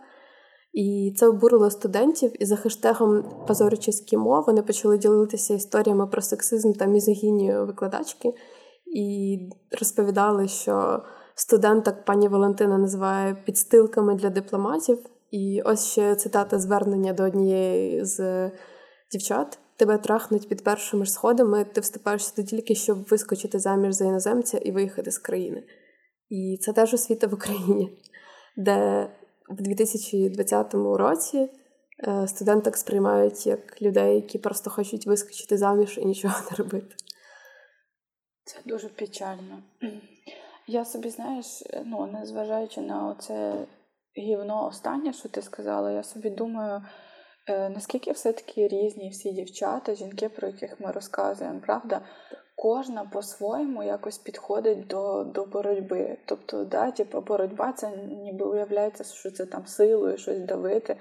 [0.72, 6.72] І це обурило студентів, і за хештегом «Позорючіські мови вони почали ділитися історіями про сексизм
[6.72, 8.35] та мізогінію викладачки
[8.96, 9.38] і
[9.81, 11.02] розповідали, що
[11.35, 14.98] студенток пані Валентина називає підстилками для дипломатів.
[15.37, 18.51] І ось ще цитата звернення до однієї з
[19.12, 19.59] дівчат.
[19.77, 24.59] Тебе трахнуть під першими ж сходами, ти вступаєш сюди тільки, щоб вискочити заміж за іноземця
[24.59, 25.62] і виїхати з країни.
[26.29, 27.99] І це теж освіта в Україні,
[28.57, 29.09] де
[29.49, 31.49] в 2020 році
[32.09, 36.94] е, студенток сприймають як людей, які просто хочуть вискочити заміж і нічого не робити.
[38.44, 39.62] Це дуже печально.
[40.66, 43.09] Я собі, знаєш, ну, незважаючи на
[44.16, 46.83] це гівно останнє, що ти сказала, я собі думаю,
[47.48, 52.00] е, наскільки все-таки різні всі дівчата, жінки, про яких ми розказуємо, правда?
[52.57, 56.18] Кожна по-своєму якось підходить до до боротьби.
[56.26, 60.96] Тобто, да, типу, боротьба це ніби уявляється, що це там силою щось давити.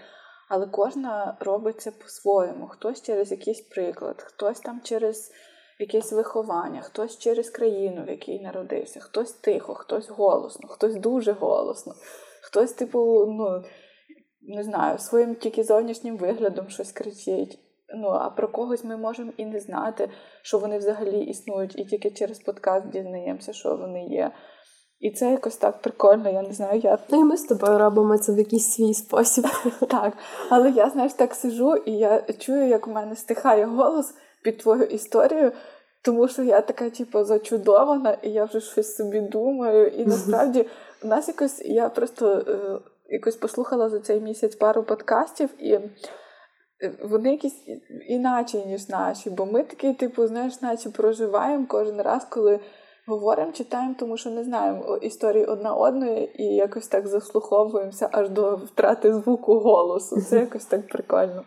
[0.49, 2.67] Але кожна робить це по-своєму.
[2.67, 5.32] Хтось через якийсь приклад, хтось там через
[5.80, 11.93] якесь виховання, хтось через країну, в якій народився, хтось тихо, хтось голосно, хтось дуже голосно,
[12.56, 13.63] хтось, типу, ну
[14.41, 17.60] не знаю, своїм тільки зовнішнім виглядом щось кричить.
[17.96, 20.10] Ну, а про когось ми можемо і не знати,
[20.41, 24.32] що вони взагалі існують, і тільки через подкаст дізнаємося, що вони є.
[25.00, 26.80] І це якось так прикольно, я не знаю.
[26.80, 26.98] я...
[27.12, 29.46] Ну і ми з тобою робимо це в якийсь свій спосіб.
[29.89, 30.18] Так.
[30.50, 34.13] Але я, знаєш, так сижу, і я чую, як у мене стихає голос
[34.44, 35.52] під твою історію,
[36.06, 39.88] тому що я така, типу, зачудована, і я вже щось собі думаю.
[39.88, 40.65] І насправді
[41.04, 45.80] у нас якось я просто е, якось послухала за цей місяць пару подкастів і.
[47.04, 47.63] Вони якісь
[48.08, 52.60] іначе, ніж наші, бо ми такий, типу, знаєш, наче проживаємо кожен раз, коли
[53.08, 58.56] говоримо, читаємо, тому що не знаємо історії одна одної і якось так заслуховуємося аж до
[58.56, 60.22] втрати звуку голосу.
[60.22, 61.44] Це якось так прикольно.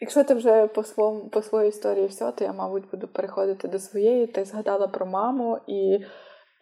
[0.00, 3.78] Якщо ти вже по своєму, по своїй історії все, то я, мабуть, буду переходити до
[3.78, 4.26] своєї.
[4.26, 5.98] Ти згадала про маму, і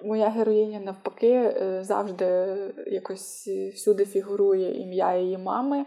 [0.05, 5.87] моя героїня, навпаки, е, завжди якось всюди фігурує ім'я її мами,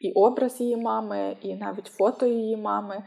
[0.00, 3.04] і образ її мами, і навіть фото її мами.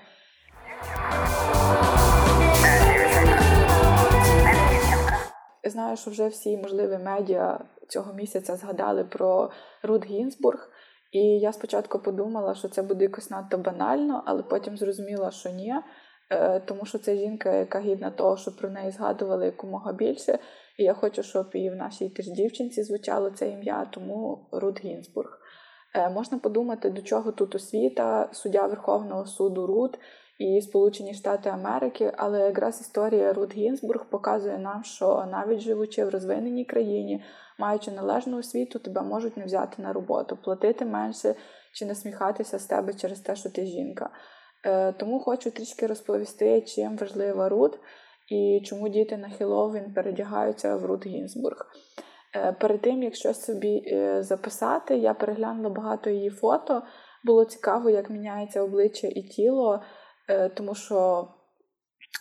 [5.64, 9.52] Знаю, що вже всі можливі медіа цього місяця згадали про
[9.84, 10.70] Рут Гінзбург.
[11.12, 15.76] І я спочатку подумала, що це буде якось надто банально, але потім зрозуміла, що ні.
[16.30, 20.40] Е, тому що це жінка, яка гідна того, щоб про неї згадували якомога більше.
[20.78, 25.40] І я хочу, щоб і в нашій теж дівчинці звучало це ім'я, тому Рут Гінзбург.
[25.96, 30.00] Е, можна подумати, до чого тут освіта, суддя Верховного суду Рут
[30.38, 36.10] і Сполучені Штати Америки, але якраз історія Рут Гінзбург показує нам, що навіть живучи в
[36.10, 37.24] розвиненій країні,
[37.60, 41.36] маючи належну освіту, тебе можуть не взяти на роботу, платити менше
[41.74, 44.10] чи насміхатися з тебе через те, що ти жінка.
[44.66, 47.80] Е, тому хочу трішки розповісти, чим важлива Рут
[48.28, 51.66] і чому діти на Хеллоуін передягаються в Рут Гінзбург.
[52.36, 56.82] Е, перед тим, як щось собі е, записати, я переглянула багато її фото.
[57.24, 59.82] Було цікаво, як міняється обличчя і тіло,
[60.54, 61.28] тому що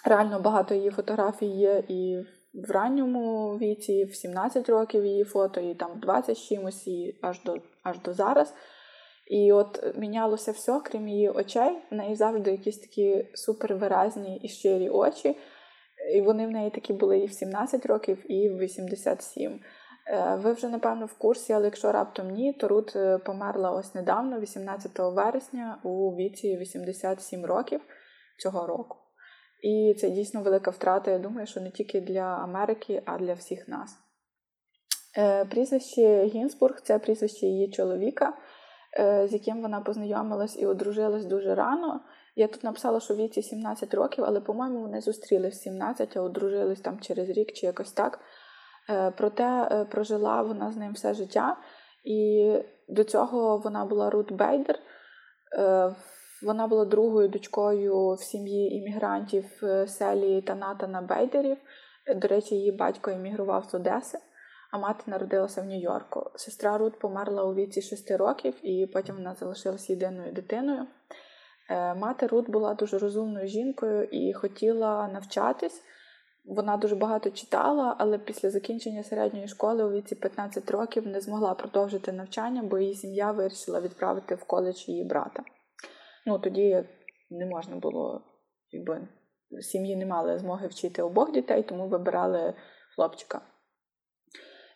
[0.05, 2.19] реально багато її фотографій є і
[2.55, 7.57] в ранньому віці, в 17 років її фото, і там 20 чимось, і аж до
[7.83, 8.55] аж до зараз.
[9.27, 11.79] І от мінялося все, крім її очей.
[11.91, 15.37] В неї завжди якісь такі супервиразні і щирі очі.
[16.15, 19.61] І вони в неї такі були і в 17 років, і в 87.
[20.07, 23.95] Е, ви вже, напевно, в курсі, але якщо раптом ні, то Рут е, померла ось
[23.95, 27.81] недавно, 18 вересня, у віці 87 років
[28.39, 28.97] цього року.
[29.63, 31.11] І це дійсно велика втрата.
[31.11, 33.97] Я думаю, що не тільки для Америки, а для всіх нас.
[35.19, 38.33] Е, прізвище Гінзбург це прізвище її чоловіка,
[38.99, 42.01] з яким вона познайомилась і одружилась дуже рано.
[42.37, 46.81] Я тут написала, що віці 17 років, але, по-моєму, вони зустрілись в 17, а одружились
[46.81, 48.21] там через рік чи якось так.
[48.91, 51.57] Е, проте прожила вона з ним все життя,
[52.05, 52.53] і
[52.89, 54.79] до цього вона була Рут Бейдер.
[56.45, 61.57] Вона була другою дочкою в сім'ї іммігрантів е, селі та Натана Бейдерів.
[62.17, 64.19] До речі, її батько емігрував з Одеси,
[64.73, 66.31] а мати народилася в Нью-Йорку.
[66.35, 70.87] Сестра Рут померла у віці 6 років, і потім вона залишилася єдиною дитиною.
[71.71, 75.83] Е, мати Рут була дуже розумною жінкою і хотіла навчатись.
[76.45, 81.55] Вона дуже багато читала, але після закінчення середньої школи у віці 15 років не змогла
[81.55, 85.43] продовжити навчання, бо її сім'я вирішила відправити в коледж її брата.
[86.27, 86.85] Ну, тоді
[87.31, 88.23] не можна було
[88.71, 89.09] якби,
[89.61, 92.55] сім'ї не мали змоги вчити обох дітей, тому вибирали
[92.97, 93.41] хлопчика.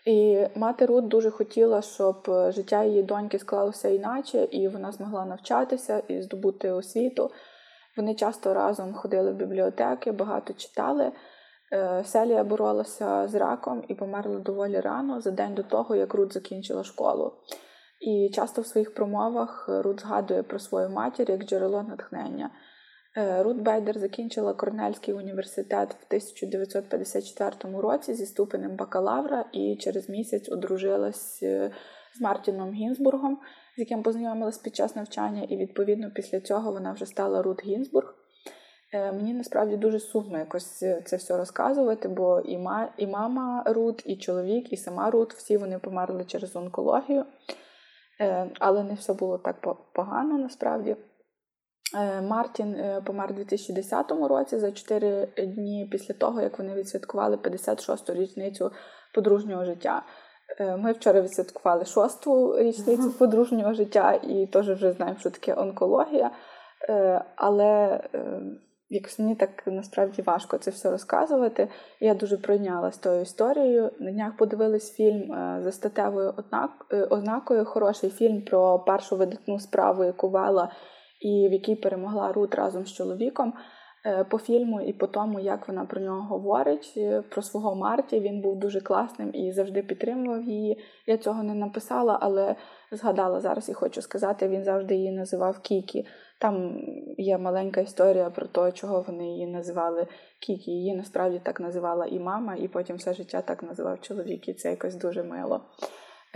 [0.07, 6.03] І мати Рут дуже хотіла, щоб життя її доньки склалося іначе, і вона змогла навчатися
[6.09, 7.31] і здобути освіту.
[7.97, 11.13] Вони часто разом ходили в бібліотеки, багато читали.
[11.73, 16.33] Е, Селія боролася з раком і померла доволі рано за день до того, як Рут
[16.33, 17.33] закінчила школу.
[18.01, 22.51] І часто в своїх промовах Рут згадує про свою матір як джерело натхнення.
[23.17, 30.49] Е, Рут Бейдер закінчила Корнельський університет в 1954 році зі ступенем бакалавра і через місяць
[30.53, 31.71] одружилась е,
[32.15, 33.39] з Мартіном Гінзбургом,
[33.77, 38.18] з яким познайомилась під час навчання, і відповідно після цього вона вже стала Рут Гінзбург.
[38.93, 44.03] Е, мені насправді дуже сумно якось це все розказувати, бо і ма, і мама Рут,
[44.07, 47.25] і чоловік, і сама Рут всі вони померли через онкологію.
[48.59, 49.61] Але не все було так
[49.93, 50.97] погано насправді.
[51.97, 57.37] Е, Мартін е, помер у 2010 році за 4 дні після того, як вони відсвяткували
[57.37, 58.73] 56-ту річницю
[59.15, 60.03] подружнього життя.
[60.61, 66.31] Е, ми вчора відсвяткували шосту річницю подружнього життя і теж вже знаємо, що таке онкологія.
[67.37, 68.01] Але
[68.91, 71.69] якось мені так насправді важко це все розказувати.
[72.01, 73.91] Я дуже пройнялася тою історією.
[74.01, 75.29] На днях подивились фільм
[75.63, 76.35] за статевою
[77.11, 77.65] ознакою.
[77.65, 80.73] Хороший фільм про першу видатну справу, яку вела
[81.21, 83.55] і в якій перемогла Рут разом з чоловіком.
[84.07, 88.21] Е, по фільму і по тому, як вона про нього говорить, е, про свого Марті,
[88.21, 90.79] він був дуже класним і завжди підтримував її.
[91.07, 92.57] Я цього не написала, але
[92.93, 96.07] згадала зараз і хочу сказати, він завжди її називав Кікі.
[96.41, 96.81] Там
[97.19, 100.07] є маленька історія про те, чого вони її називали
[100.41, 100.71] Кікі.
[100.71, 104.71] Її насправді так називала і мама, і потім все життя так називав чоловік, і це
[104.71, 105.61] якось дуже мило.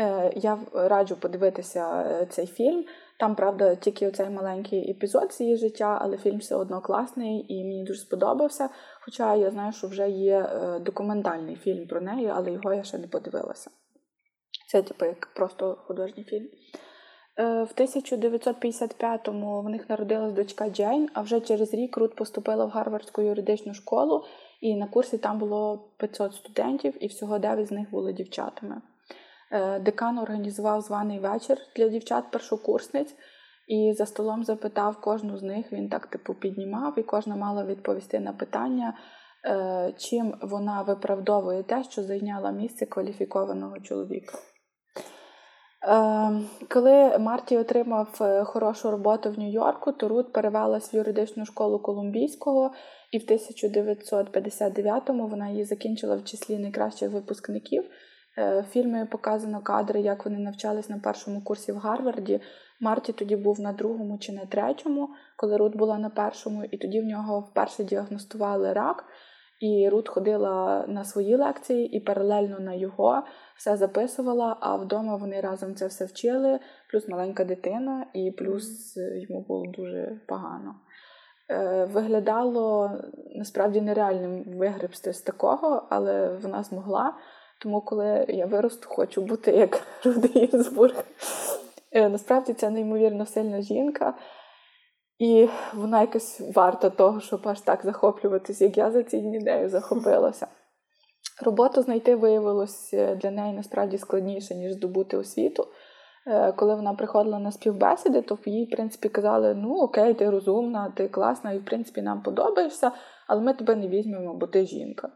[0.01, 2.85] Е, я раджу подивитися цей фільм.
[3.19, 7.65] Там, правда, тільки оцей маленький епізод з її життя, але фільм все одно класний і
[7.65, 8.69] мені дуже сподобався.
[9.05, 12.99] Хоча я знаю, що вже є е, документальний фільм про неї, але його я ще
[12.99, 13.71] не подивилася.
[14.69, 16.49] Це, типу, як просто художній фільм.
[17.39, 22.69] Е, в 1955-му в них народилась дочка Джейн, а вже через рік Рут поступила в
[22.69, 24.25] Гарвардську юридичну школу,
[24.61, 28.83] і на курсі там було 500 студентів, і всього 9 з них були дівчатами.
[29.53, 33.15] Е, декан організував званий вечір для дівчат-першокурсниць
[33.69, 35.73] і за столом запитав кожну з них.
[35.73, 38.99] Він так типу піднімав, і кожна мала відповісти на питання,
[39.45, 44.39] е, чим вона виправдовує те, що зайняла місце кваліфікованого чоловіка.
[45.85, 46.33] Е,
[46.69, 52.73] коли Марті отримав хорошу роботу в Нью-Йорку, то Рут перевелась в юридичну школу Колумбійського,
[53.11, 57.85] і в 1959-му вона її закінчила в числі найкращих випускників.
[58.39, 62.41] Е, фільмі показано кадри, як вони навчались на першому курсі в Гарварді.
[62.81, 67.01] Марті тоді був на другому чи на третьому, коли Рут була на першому, і тоді
[67.01, 69.05] в нього вперше діагностували рак.
[69.63, 73.23] І Рут ходила на свої лекції і паралельно на його
[73.57, 76.59] все записувала, а вдома вони разом це все вчили,
[76.91, 80.75] плюс маленька дитина, і плюс йому було дуже погано.
[81.51, 82.91] Е, виглядало
[83.35, 87.15] насправді нереальним вигребсти з такого, але вона змогла.
[87.61, 90.51] Тому, коли я виросту, хочу бути як Руди.
[91.93, 94.15] Е, насправді це неймовірно сильна жінка,
[95.23, 100.47] і вона якось варта того, щоб аж так захоплюватись, як я за цією ідеєю захопилася.
[101.45, 105.67] Роботу знайти виявилось е, для неї насправді складніше, ніж здобути освіту.
[106.27, 110.93] Е, коли вона приходила на співбесіди, то їй, в принципі, казали: ну окей, ти розумна,
[110.97, 112.93] ти класна, і в принципі нам подобаєшся,
[113.29, 115.09] але ми тебе не візьмемо, бо ти жінка.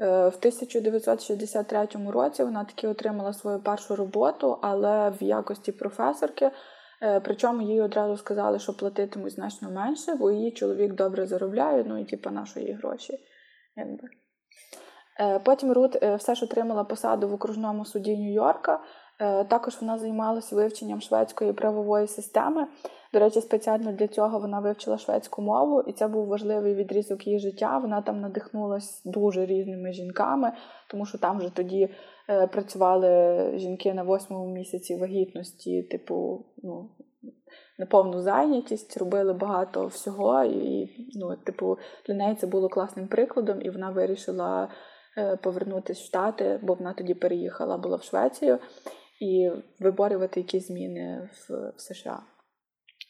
[0.00, 6.50] Е, в 1963 році вона таки отримала свою першу роботу, але в якості професорки.
[7.04, 11.98] Е, причому їй одразу сказали, що платитимуть значно менше, бо її чоловік добре заробляє, ну
[12.00, 13.18] і типу, на її гроші.
[13.76, 14.08] Якби.
[15.20, 18.78] Е, потім Рут все ж отримала посаду в окружному суді Нью-Йорка.
[19.48, 22.66] Також вона займалася вивченням шведської правової системи.
[23.14, 27.38] До речі, спеціально для цього вона вивчила шведську мову, і це був важливий відрізок її
[27.38, 27.78] життя.
[27.78, 30.52] Вона там надихнулася дуже різними жінками,
[30.90, 31.90] тому що там вже тоді е,
[32.26, 36.90] працювали жінки на восьмому місяці вагітності, типу, ну.
[37.78, 43.70] Неповну зайнятість, робили багато всього, і ну, типу, для неї це було класним прикладом, і
[43.70, 44.68] вона вирішила
[45.18, 48.58] е, повернутися в Штати, бо вона тоді переїхала була в Швецію
[49.20, 49.50] і
[49.80, 52.22] виборювати якісь зміни в, в США.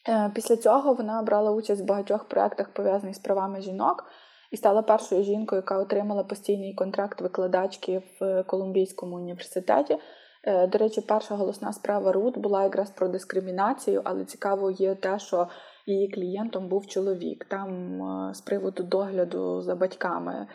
[0.09, 4.03] Е, після цього вона брала участь в багатьох проєктах, пов'язаних з правами жінок,
[4.51, 9.97] і стала першою жінкою, яка отримала постійний контракт викладачки в Колумбійському університеті.
[10.43, 15.19] Е, до речі, перша голосна справа Рут була якраз про дискримінацію, але цікаво є те,
[15.19, 15.47] що
[15.85, 17.45] її клієнтом був чоловік.
[17.45, 17.99] Там
[18.33, 20.47] з приводу догляду за батьками.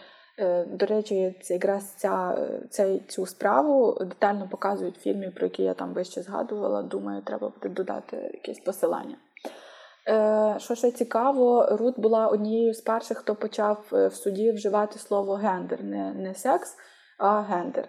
[0.67, 2.39] До речі, якраз ця,
[2.71, 6.83] ця, цю справу детально показують в фільмі, про який я там вище згадувала.
[6.83, 9.17] Думаю, треба буде додати якесь посилання.
[10.11, 14.99] Е, що ще цікаво, Рут була однією з перших, хто почав е, в суді вживати
[14.99, 16.77] слово гендер, не не секс,
[17.19, 17.89] а гендер.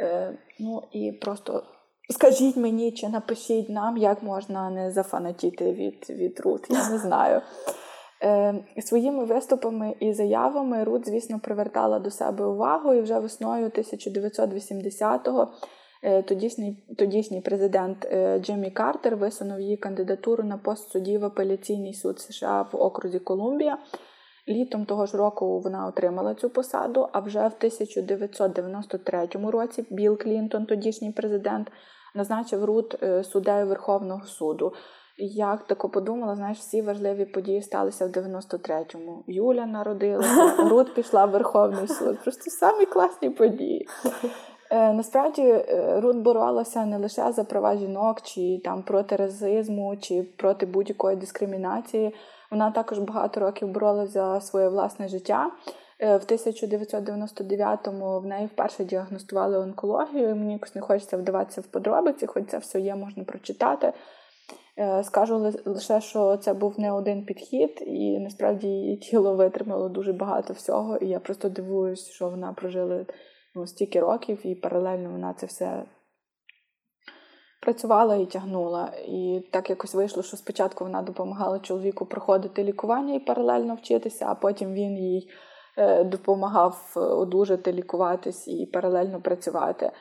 [0.00, 1.62] Е, ну і просто
[2.08, 6.66] скажіть мені чи напишіть нам, як можна не зафанатіти від від Рут.
[6.70, 7.42] Я не знаю.
[8.78, 15.79] Своїми виступами і заявами Рут, звісно, привертала до себе увагу, і вже весною 1980-го Е,
[16.02, 22.20] тодішній тодішній президент е, Джиммі Картер висунув її кандидатуру на пост судді в апеляційний суд
[22.20, 23.78] США в окрузі Колумбія.
[24.48, 27.08] Літом того ж року вона отримала цю посаду.
[27.12, 31.72] А вже в 1993 році Білл Клінтон, тодішній президент,
[32.14, 34.72] назначив Рут е, суддею Верховного суду.
[35.22, 39.24] Як тако подумала, знаєш, всі важливі події сталися в 93-му.
[39.26, 42.18] Юля народилася, Рут пішла в Верховний суд.
[42.22, 43.86] Просто самі класні події.
[44.70, 50.22] Е, насправді е, Рут боролася не лише за права жінок, чи там проти расизму, чи
[50.36, 52.14] проти будь-якої дискримінації.
[52.50, 55.50] Вона також багато років боролася за своє власне життя.
[55.98, 60.36] Е, в 1999-му в неї вперше діагностували онкологію.
[60.36, 63.92] Мені якось не хочеться вдаватися в подробиці, хоч це все є, можна прочитати.
[65.02, 70.52] Скажу лише, що це був не один підхід, і насправді її тіло витримало дуже багато
[70.52, 70.96] всього.
[70.96, 73.04] І я просто дивуюсь, що вона прожила
[73.54, 75.84] ну, стільки років, і паралельно вона це все
[77.60, 78.92] працювала і тягнула.
[79.08, 84.34] І так якось вийшло, що спочатку вона допомагала чоловіку проходити лікування і паралельно вчитися, а
[84.34, 85.30] потім він їй
[85.78, 89.92] е, допомагав одужати, лікуватись і паралельно працювати.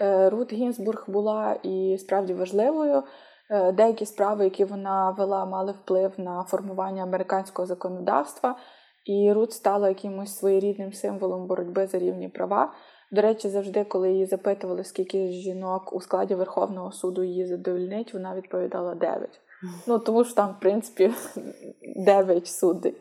[0.00, 3.02] Е, Рут Гінзбург була і справді важливою.
[3.50, 8.56] Е, деякі справи, які вона вела, мали вплив на формування американського законодавства,
[9.04, 12.72] і Рут стала якимось своєрідним символом боротьби за рівні права.
[13.12, 18.34] До речі, завжди, коли її запитували, скільки жінок у складі Верховного суду її задовольнить, вона
[18.34, 19.40] відповідала 9.
[19.86, 21.12] Ну тому що там, в принципі,
[21.96, 22.96] 9 суддей.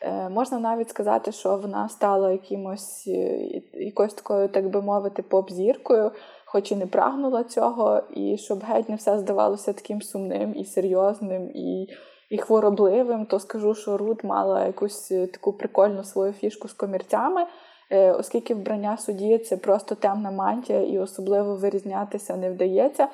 [0.00, 6.10] Е, можна навіть сказати, що вона стала якимось е, якоюсь такою, так би мовити, поп-зіркою,
[6.46, 11.50] хоч і не прагнула цього, і щоб геть не все здавалося таким сумним і серйозним
[11.54, 11.88] і
[12.32, 17.46] і хворобливим, то скажу, що Рут мала якусь е, таку прикольну свою фішку з комірцями.
[17.92, 23.08] Е, оскільки вбрання судді це просто темна мантія і особливо вирізнятися не вдається.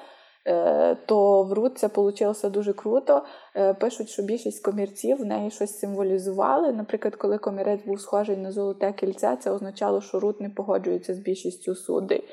[0.47, 3.22] Е, то в Рут це вийшло дуже круто.
[3.57, 6.72] Е, пишуть, що більшість комірців в неї щось символізували.
[6.72, 11.18] Наприклад, коли комірець був схожий на золоте кільце, це означало, що Рут не погоджується з
[11.18, 12.24] більшістю суддей.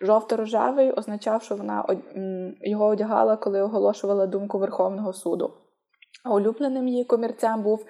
[0.00, 1.84] Жовто-рожевий означав, що вона
[2.60, 5.52] його одягала, коли оголошувала думку Верховного суду.
[6.24, 7.86] А улюбленим її комірцем був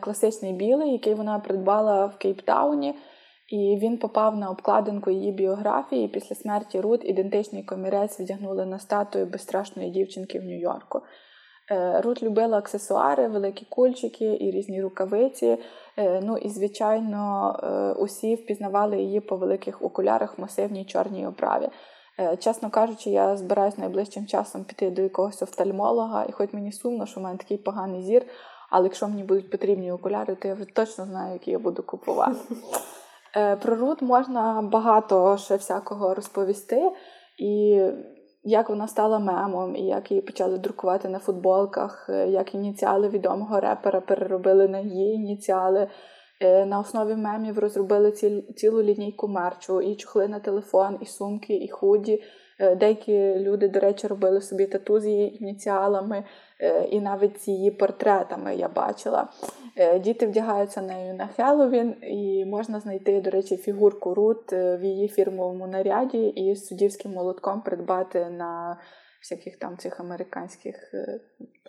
[0.00, 2.94] класичний білий, який вона придбала в Кейптауні.
[3.52, 6.08] І він попав на обкладинку її біографії.
[6.08, 11.00] Після смерті Рут ідентичний комірець вдягнули на статую безстрашної дівчинки в Нью-Йорку.
[11.70, 15.58] Е, Рут любила аксесуари, великі кульчики і різні рукавиці.
[15.96, 21.68] Е, ну і, звичайно, е, усі впізнавали її по великих окулярах в масивній чорній оправі.
[22.38, 27.20] Чесно кажучи, я збираюся найближчим часом піти до якогось офтальмолога, і хоч мені сумно, що
[27.20, 28.22] в мене такий поганий зір,
[28.70, 32.38] але якщо мені будуть потрібні окуляри, то я вже точно знаю, які я буду купувати.
[33.36, 36.92] Е, про Рут можна багато ще всякого розповісти,
[37.38, 37.80] і
[38.44, 43.60] як вона стала мемом, і як її почали друкувати на футболках, е, як ініціали відомого
[43.60, 45.88] репера переробили на її ініціали.
[46.40, 48.12] Е, на основі мемів розробили
[48.56, 52.22] цілу лінійку мерчу, і чохли на телефон, і сумки, і худі.
[52.76, 56.24] Деякі люди, до речі, робили собі тату з її ініціалами,
[56.90, 59.28] і навіть з її портретами я бачила.
[59.76, 64.84] Е, діти вдягаються нею на Хеллоуін, і можна знайти, до речі, фігурку Рут е, в
[64.84, 68.78] її фірмовому наряді і з суддівським молотком придбати на
[69.20, 71.20] всяких там цих американських е,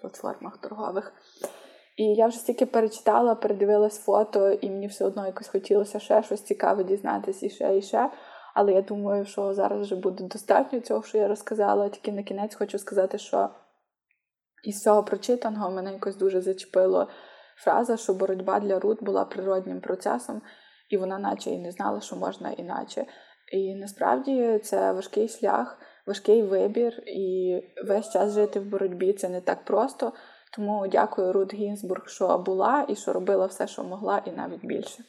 [0.02, 1.14] платформах торгових.
[1.98, 6.42] І я вже стільки перечитала, передивилась фото, і мені все одно якось хотілося ще щось
[6.42, 8.10] цікаве дізнатися і ще, і ще.
[8.54, 11.90] Але я думаю, що зараз вже буде достатньо цього, що я розказала.
[11.90, 13.50] Тільки на кінець хочу сказати, що
[14.64, 17.08] із цього прочитаного мене якось дуже зачепило
[17.56, 20.42] фраза, що боротьба для Рут була природнім процесом,
[20.90, 23.06] і вона, наче і не знала, що можна іначе.
[23.52, 29.42] І насправді це важкий шлях, важкий вибір, і весь час жити в боротьбі це не
[29.42, 30.14] так просто.
[30.56, 35.04] Тому дякую Рут Гінзбург, що була і що робила все, що могла, і навіть більше.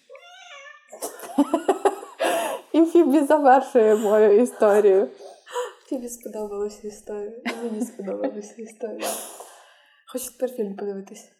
[2.73, 5.09] І Фібі завершує мою історію.
[5.87, 7.33] Фібі сподобалася історія.
[7.63, 9.09] Мені сподобалася історія.
[10.15, 11.33] Хочу тепер фільм подивитись.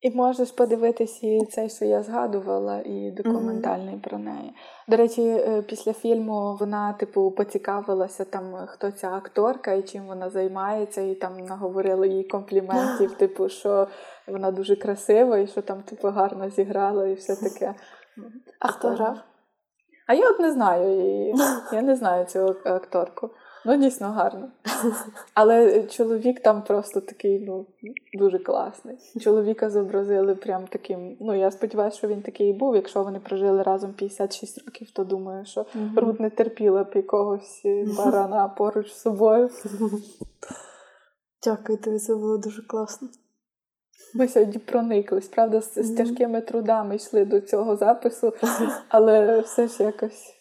[0.00, 4.08] І можеш подивитись і цей, що я згадувала, і документальний mm-hmm.
[4.08, 4.54] про неї.
[4.88, 10.30] До речі, е, після фільму вона, типу, поцікавилася, там, хто ця акторка і чим вона
[10.30, 13.88] займається, і там наговорили їй компліментів, типу, що
[14.26, 17.74] вона дуже красива і що там, типу, гарно зіграла, і все таке.
[18.60, 19.18] А хто грав?
[20.06, 21.34] А я от не знаю її.
[21.72, 23.30] Я не знаю цю акторку.
[23.68, 24.48] Ну, дійсно гарно.
[25.34, 27.66] Але чоловік там просто такий, ну,
[28.12, 28.96] дуже класний.
[29.20, 31.16] Чоловіка зобразили прям таким.
[31.20, 32.76] Ну, я сподіваюся, що він такий і був.
[32.76, 36.00] Якщо вони прожили разом 56 років, то думаю, що mm-hmm.
[36.00, 37.62] Рут не терпіла б якогось
[37.98, 39.50] барана поруч з собою.
[41.44, 43.08] Дякую, тобі це було дуже класно.
[44.14, 48.32] Ми сьогодні прониклись, правда, з, з тяжкими трудами йшли до цього запису,
[48.88, 50.37] але все ж якось.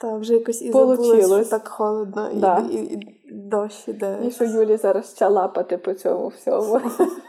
[0.00, 2.58] Та вже якось і забулось, що так холодно, да.
[2.58, 4.20] і, і, і дощ іде.
[4.26, 6.80] І що Юлі зараз ще лапати по цьому всьому.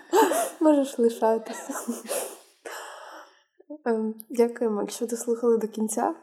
[0.59, 1.73] Можеш лишатися.
[3.85, 6.15] Ем, дякуємо, якщо дослухали до кінця.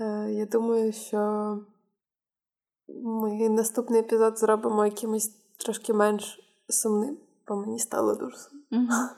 [0.00, 1.18] Е, я думаю, що
[2.88, 5.28] ми наступний епізод зробимо якимось
[5.64, 9.08] трошки менш сумним, бо мені стало дуже сумно.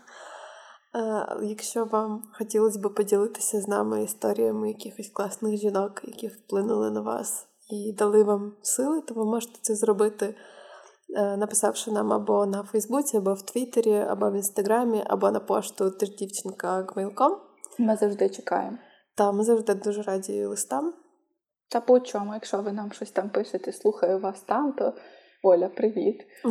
[0.95, 7.01] Е, якщо вам хотілося б поділитися з нами історіями якихось класних жінок, які вплинули на
[7.01, 10.35] вас і дали вам сили, то ви можете це зробити,
[11.17, 15.91] е, написавши нам або на Фейсбуці, або в Твіттері, або в Інстаграмі, або на пошту
[15.91, 17.37] тиждівчинка.gmail.com.
[17.79, 18.79] Ми завжди чекаємо.
[19.15, 20.95] Так, ми завжди дуже раді листам.
[21.69, 24.93] Та по чому, якщо ви нам щось там пишете, слухаю вас там, то
[25.43, 26.27] Оля, привіт.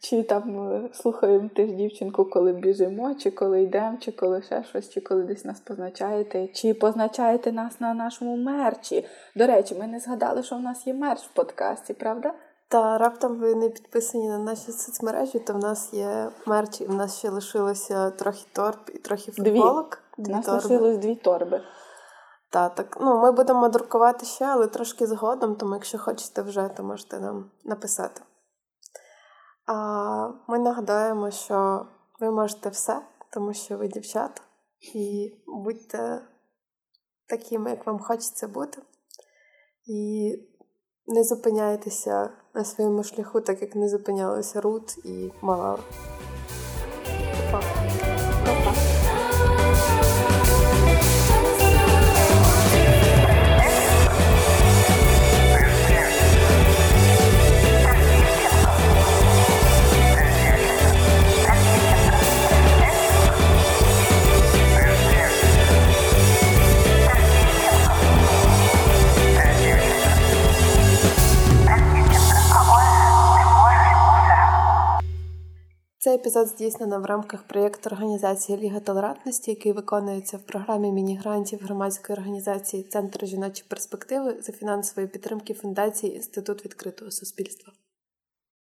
[0.00, 4.64] Чи там е, слухаємо ти ж дівчинку, коли біжимо, чи коли йдемо, чи коли ще
[4.64, 9.06] щось, чи коли десь нас позначаєте, чи позначаєте нас на нашому мерчі.
[9.36, 12.34] До речі, ми не згадали, що в нас є мерч в подкасті, правда?
[12.68, 16.94] Та раптом ви не підписані на наші соцмережі, то в нас є мерч, і в
[16.94, 20.02] нас ще лишилося трохи торб і трохи футболок.
[20.18, 20.32] Дві.
[20.32, 20.62] У нас торби.
[20.62, 21.60] лишилось дві торби.
[22.54, 26.82] Та, так, ну, Ми будемо друкувати ще, але трошки згодом, тому якщо хочете вже, то
[26.82, 28.20] можете нам написати.
[29.66, 29.74] А
[30.48, 31.86] Ми нагадаємо, що
[32.20, 33.02] ви можете все,
[33.32, 34.42] тому що ви дівчата,
[34.94, 36.22] і будьте
[37.28, 38.82] такими, як вам хочеться бути.
[39.86, 40.32] І
[41.06, 45.82] не зупиняйтеся на своєму шляху, так як не зупинялися Рут і Малала.
[47.52, 47.60] Па.
[76.04, 82.18] Цей епізод здійснено в рамках проєкту організації Ліга толерантності, який виконується в програмі міні-грантів громадської
[82.18, 87.72] організації Центр жіночої перспективи за фінансової підтримки фундації Інститут відкритого суспільства.